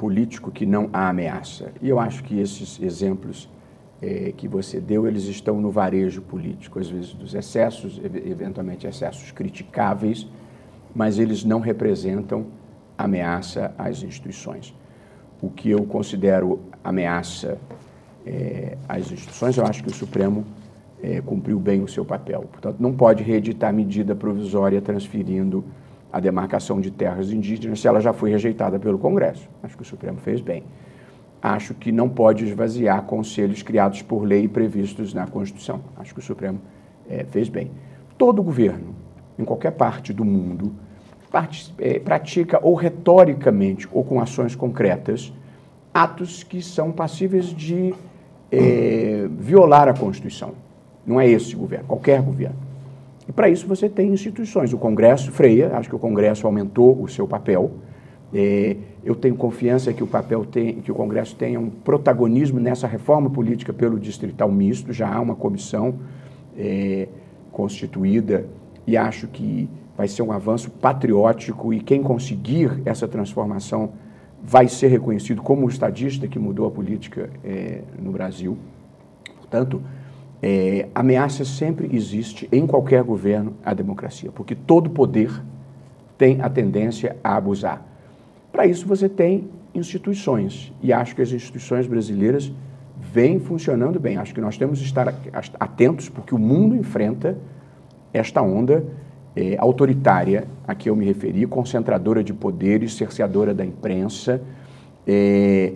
[0.00, 1.72] político que não há ameaça.
[1.82, 3.50] E eu acho que esses exemplos
[4.00, 9.30] é, que você deu, eles estão no varejo político, às vezes dos excessos, eventualmente excessos
[9.30, 10.26] criticáveis,
[10.94, 12.46] mas eles não representam
[12.96, 14.74] ameaça às instituições.
[15.42, 17.58] O que eu considero ameaça
[18.24, 20.46] é, às instituições, eu acho que o Supremo
[21.02, 22.48] é, cumpriu bem o seu papel.
[22.50, 25.62] Portanto, não pode reeditar medida provisória transferindo
[26.12, 29.48] a demarcação de terras indígenas se ela já foi rejeitada pelo Congresso.
[29.62, 30.64] Acho que o Supremo fez bem.
[31.42, 35.80] Acho que não pode esvaziar conselhos criados por lei e previstos na Constituição.
[35.96, 36.60] Acho que o Supremo
[37.08, 37.70] é, fez bem.
[38.18, 38.94] Todo governo,
[39.38, 40.72] em qualquer parte do mundo,
[41.30, 45.32] part, é, pratica ou retoricamente ou com ações concretas
[45.92, 47.94] atos que são passíveis de
[48.50, 50.52] é, violar a Constituição.
[51.06, 52.69] Não é esse governo, qualquer governo.
[53.30, 54.72] E para isso você tem instituições.
[54.72, 57.70] O Congresso freia, acho que o Congresso aumentou o seu papel.
[58.34, 62.88] É, eu tenho confiança que o papel tem, que o Congresso tenha um protagonismo nessa
[62.88, 64.92] reforma política pelo distrital misto.
[64.92, 66.00] Já há uma comissão
[66.58, 67.06] é,
[67.52, 68.46] constituída
[68.84, 73.92] e acho que vai ser um avanço patriótico e quem conseguir essa transformação
[74.42, 78.58] vai ser reconhecido como o estadista que mudou a política é, no Brasil.
[79.36, 79.80] Portanto,
[80.42, 85.30] é, ameaça sempre existe em qualquer governo à democracia, porque todo poder
[86.16, 87.84] tem a tendência a abusar.
[88.52, 92.52] Para isso você tem instituições, e acho que as instituições brasileiras
[93.12, 94.16] vêm funcionando bem.
[94.16, 95.14] Acho que nós temos que estar
[95.58, 97.36] atentos, porque o mundo enfrenta
[98.12, 98.84] esta onda
[99.34, 104.42] é, autoritária a que eu me referi, concentradora de poderes, cerceadora da imprensa,
[105.06, 105.72] é,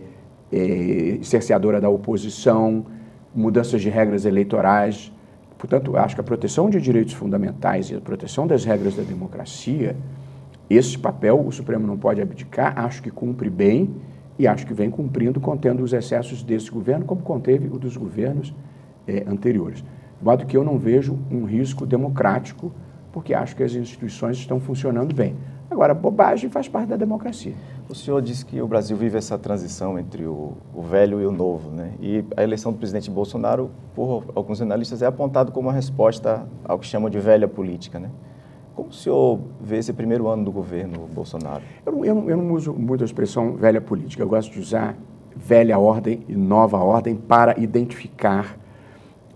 [0.52, 2.84] é, cerceadora da oposição,
[3.35, 5.12] mudanças de regras eleitorais.
[5.59, 9.97] Portanto, acho que a proteção de direitos fundamentais e a proteção das regras da democracia,
[10.68, 13.95] esse papel o Supremo não pode abdicar, acho que cumpre bem
[14.39, 18.55] e acho que vem cumprindo, contendo os excessos desse governo, como conteve o dos governos
[19.07, 19.85] eh, anteriores.
[20.18, 22.72] De modo que eu não vejo um risco democrático,
[23.12, 25.37] porque acho que as instituições estão funcionando bem.
[25.74, 27.52] Agora, bobagem faz parte da democracia.
[27.88, 31.32] O senhor disse que o Brasil vive essa transição entre o, o, velho e o
[31.32, 31.90] novo, né?
[32.00, 36.78] E a eleição do presidente Bolsonaro, por alguns analistas, é apontado como uma resposta ao
[36.78, 38.08] que chamam de velha política, né?
[38.76, 41.64] Como o senhor vê esse primeiro ano do governo Bolsonaro?
[41.84, 44.22] Eu não, eu não, eu não uso muito a expressão velha política.
[44.22, 44.96] Eu gosto de usar
[45.34, 48.56] velha ordem e nova ordem para identificar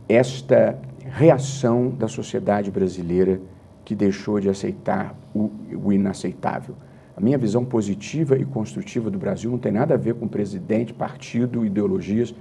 [0.09, 3.41] esta reação da sociedade brasileira
[3.89, 5.51] que deixou de aceitar o,
[5.83, 6.75] o inaceitável.
[7.17, 10.93] A minha visão positiva e construtiva do Brasil não tem nada a ver com presidente,
[10.93, 12.35] partido, ideologias,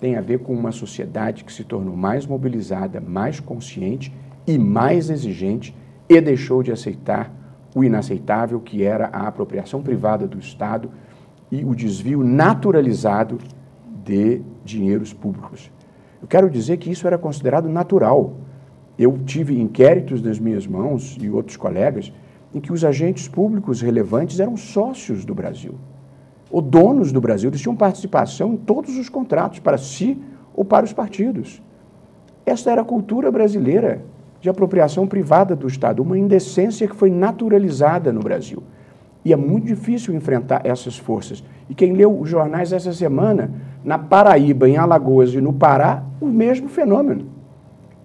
[0.00, 4.14] tem a ver com uma sociedade que se tornou mais mobilizada, mais consciente
[4.46, 5.74] e mais exigente
[6.08, 7.28] e deixou de aceitar
[7.74, 10.92] o inaceitável, que era a apropriação privada do Estado
[11.50, 13.38] e o desvio naturalizado
[14.04, 15.72] de dinheiros públicos.
[16.22, 18.36] Eu quero dizer que isso era considerado natural.
[18.98, 22.12] Eu tive inquéritos nas minhas mãos e outros colegas
[22.54, 25.74] em que os agentes públicos relevantes eram sócios do Brasil,
[26.48, 30.16] ou donos do Brasil, eles tinham participação em todos os contratos, para si
[30.54, 31.60] ou para os partidos.
[32.46, 34.04] Esta era a cultura brasileira
[34.40, 38.62] de apropriação privada do Estado, uma indecência que foi naturalizada no Brasil.
[39.24, 41.42] E é muito difícil enfrentar essas forças.
[41.68, 43.50] E quem leu os jornais essa semana,
[43.82, 47.34] na Paraíba, em Alagoas e no Pará, o mesmo fenômeno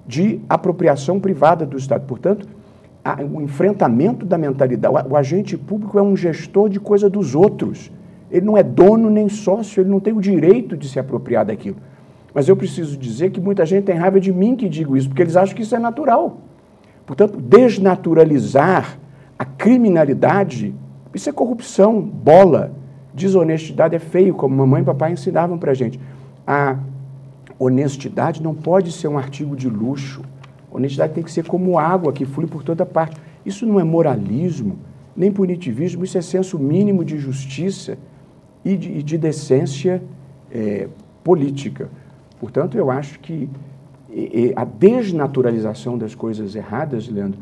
[0.09, 2.03] de apropriação privada do Estado.
[2.07, 2.47] Portanto,
[3.31, 4.91] o enfrentamento da mentalidade.
[4.91, 7.91] O, o agente público é um gestor de coisa dos outros.
[8.31, 11.77] Ele não é dono nem sócio, ele não tem o direito de se apropriar daquilo.
[12.33, 15.21] Mas eu preciso dizer que muita gente tem raiva de mim que digo isso, porque
[15.21, 16.37] eles acham que isso é natural.
[17.05, 18.97] Portanto, desnaturalizar
[19.37, 20.73] a criminalidade,
[21.13, 22.71] isso é corrupção, bola.
[23.13, 25.99] Desonestidade é feio, como mamãe e papai ensinavam para a gente.
[26.47, 26.77] A
[27.59, 30.21] honestidade não pode ser um artigo de luxo.
[30.71, 33.17] Honestidade tem que ser como água que flui por toda parte.
[33.45, 34.79] Isso não é moralismo,
[35.15, 37.97] nem punitivismo, isso é senso mínimo de justiça
[38.63, 40.01] e de, de decência
[40.49, 40.87] é,
[41.23, 41.89] política.
[42.39, 43.49] Portanto, eu acho que
[44.09, 47.39] e, e a desnaturalização das coisas erradas, Leandro,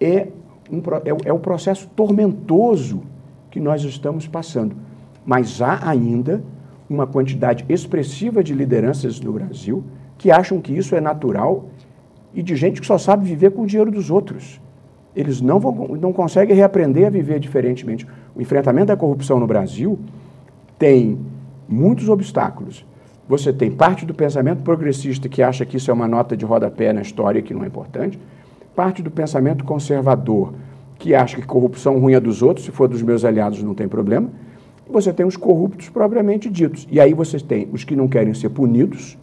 [0.00, 0.28] é,
[0.70, 3.02] um, é, é o processo tormentoso
[3.50, 4.76] que nós estamos passando.
[5.24, 6.42] Mas há ainda
[6.88, 9.84] uma quantidade expressiva de lideranças no Brasil
[10.16, 11.68] que acham que isso é natural
[12.34, 14.60] e de gente que só sabe viver com o dinheiro dos outros.
[15.14, 18.06] Eles não, vão, não conseguem reaprender a viver diferentemente.
[18.34, 19.98] O enfrentamento da corrupção no Brasil
[20.78, 21.18] tem
[21.68, 22.84] muitos obstáculos.
[23.28, 26.92] Você tem parte do pensamento progressista que acha que isso é uma nota de rodapé
[26.92, 28.18] na história que não é importante,
[28.74, 30.54] parte do pensamento conservador
[30.98, 33.86] que acha que corrupção ruim é dos outros, se for dos meus aliados não tem
[33.86, 34.30] problema.
[34.90, 36.88] Você tem os corruptos propriamente ditos.
[36.90, 39.18] E aí você tem os que não querem ser punidos,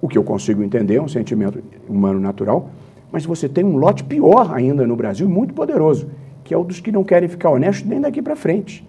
[0.00, 2.70] o que eu consigo entender, é um sentimento humano natural,
[3.10, 6.08] mas você tem um lote pior ainda no Brasil, muito poderoso,
[6.44, 8.86] que é o dos que não querem ficar honestos nem daqui para frente.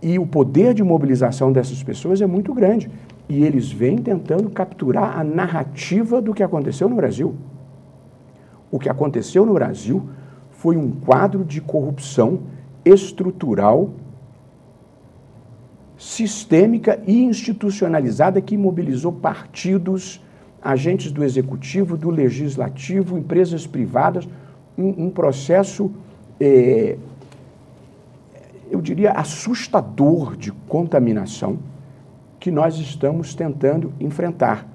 [0.00, 2.90] E o poder de mobilização dessas pessoas é muito grande.
[3.28, 7.34] E eles vêm tentando capturar a narrativa do que aconteceu no Brasil.
[8.70, 10.08] O que aconteceu no Brasil
[10.50, 12.40] foi um quadro de corrupção
[12.84, 13.90] estrutural
[15.98, 20.24] sistêmica e institucionalizada que mobilizou partidos,
[20.62, 24.26] agentes do executivo, do legislativo, empresas privadas,
[24.76, 25.90] um, um processo,
[26.40, 26.96] é,
[28.70, 31.58] eu diria, assustador de contaminação
[32.38, 34.68] que nós estamos tentando enfrentar.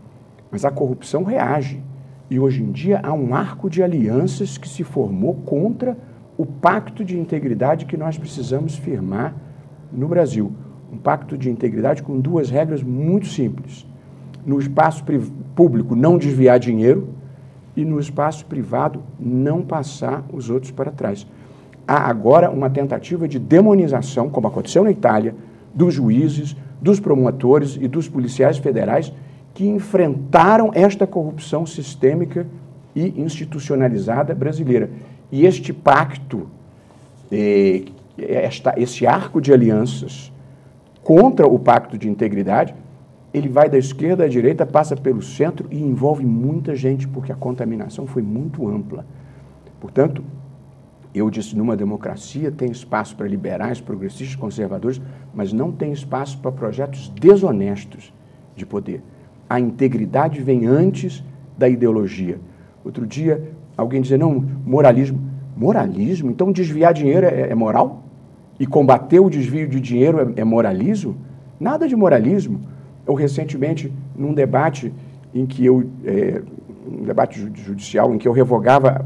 [0.52, 1.82] Mas a corrupção reage.
[2.30, 5.98] E hoje em dia há um arco de alianças que se formou contra
[6.38, 9.34] o pacto de integridade que nós precisamos firmar
[9.92, 10.52] no Brasil
[10.94, 13.86] um pacto de integridade com duas regras muito simples.
[14.46, 15.04] No espaço
[15.56, 17.10] público, não desviar dinheiro
[17.76, 21.26] e no espaço privado, não passar os outros para trás.
[21.88, 25.36] Há agora uma tentativa de demonização, como aconteceu na Itália,
[25.74, 29.12] dos juízes, dos promotores e dos policiais federais
[29.54, 32.46] que enfrentaram esta corrupção sistêmica
[32.96, 34.90] e institucionalizada brasileira.
[35.32, 36.48] E este pacto,
[37.32, 37.86] eh,
[38.18, 40.33] esta, esse arco de alianças,
[41.04, 42.74] contra o pacto de integridade,
[43.34, 47.36] ele vai da esquerda à direita, passa pelo centro e envolve muita gente, porque a
[47.36, 49.06] contaminação foi muito ampla.
[49.82, 50.24] Portanto,
[51.14, 55.02] eu disse, numa democracia tem espaço para liberais, progressistas, conservadores,
[55.34, 58.14] mas não tem espaço para projetos desonestos
[58.56, 59.02] de poder.
[59.50, 61.24] A integridade vem antes
[61.58, 62.40] da ideologia.
[62.84, 65.20] Outro dia, alguém dizia, não, moralismo.
[65.56, 66.32] Moralismo?
[66.32, 68.04] Então desviar dinheiro é, é moral?
[68.60, 71.16] E combater o desvio de dinheiro é, é moralismo?
[71.60, 72.62] Nada de moralismo.
[73.06, 74.94] Eu recentemente, num debate
[75.34, 76.42] em que eu, é,
[76.88, 79.06] um debate judicial, em que eu revogava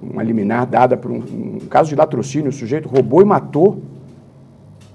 [0.00, 3.80] uma liminar dada por um, um, caso de latrocínio, o sujeito roubou e matou.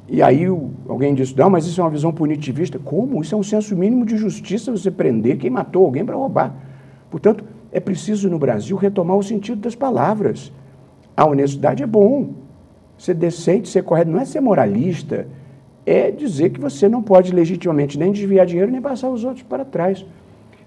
[0.09, 2.79] E aí o, alguém disse, não, mas isso é uma visão punitivista.
[2.79, 3.21] Como?
[3.21, 6.53] Isso é um senso mínimo de justiça você prender quem matou alguém para roubar.
[7.09, 10.51] Portanto, é preciso no Brasil retomar o sentido das palavras.
[11.15, 12.29] A honestidade é bom.
[12.97, 15.27] Ser decente, ser correto, não é ser moralista,
[15.85, 19.63] é dizer que você não pode legitimamente nem desviar dinheiro nem passar os outros para
[19.63, 20.05] trás.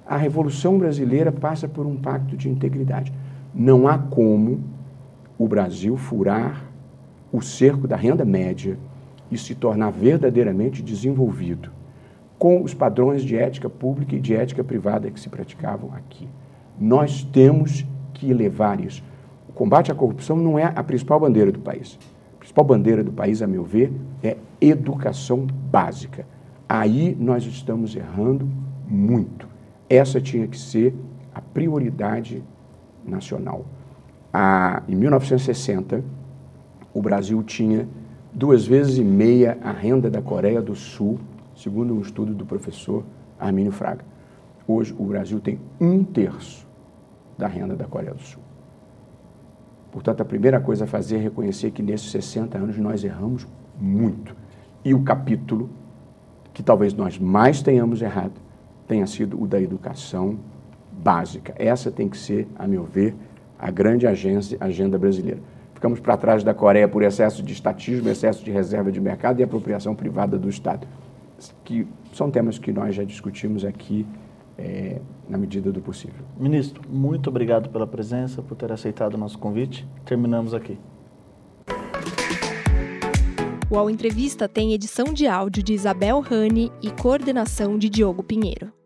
[0.07, 3.12] A Revolução Brasileira passa por um pacto de integridade.
[3.55, 4.62] Não há como
[5.39, 6.64] o Brasil furar
[7.33, 8.78] o cerco da renda média
[9.31, 11.70] e se tornar verdadeiramente desenvolvido
[12.39, 16.26] com os padrões de ética pública e de ética privada que se praticavam aqui.
[16.78, 19.05] Nós temos que levar isso.
[19.49, 21.99] O combate à corrupção não é a principal bandeira do país.
[22.51, 23.92] A principal bandeira do país, a meu ver,
[24.24, 26.26] é educação básica.
[26.68, 28.48] Aí nós estamos errando
[28.88, 29.46] muito.
[29.88, 30.92] Essa tinha que ser
[31.32, 32.42] a prioridade
[33.05, 33.64] nacional.
[34.32, 36.03] Ah, em 1960,
[36.92, 37.86] o Brasil tinha
[38.32, 41.20] duas vezes e meia a renda da Coreia do Sul,
[41.55, 43.05] segundo um estudo do professor
[43.38, 44.05] Armínio Fraga.
[44.66, 46.66] Hoje, o Brasil tem um terço
[47.38, 48.39] da renda da Coreia do Sul.
[49.93, 53.47] Portanto, a primeira coisa a fazer é reconhecer que nesses 60 anos nós erramos
[53.78, 54.36] muito.
[54.84, 55.68] E o capítulo
[56.53, 58.34] que talvez nós mais tenhamos errado
[58.86, 60.38] tenha sido o da educação
[60.93, 61.55] básica.
[61.57, 63.14] Essa tem que ser, a meu ver,
[63.59, 65.41] a grande agência, agenda brasileira.
[65.74, 69.43] Ficamos para trás da Coreia por excesso de estatismo, excesso de reserva de mercado e
[69.43, 70.86] apropriação privada do Estado,
[71.64, 74.07] que são temas que nós já discutimos aqui
[74.61, 76.24] é, na medida do possível.
[76.38, 79.88] Ministro, muito obrigado pela presença, por ter aceitado o nosso convite.
[80.04, 80.78] Terminamos aqui.
[83.70, 88.80] O Ao Entrevista tem edição de áudio de Isabel Rani e coordenação de Diogo Pinheiro.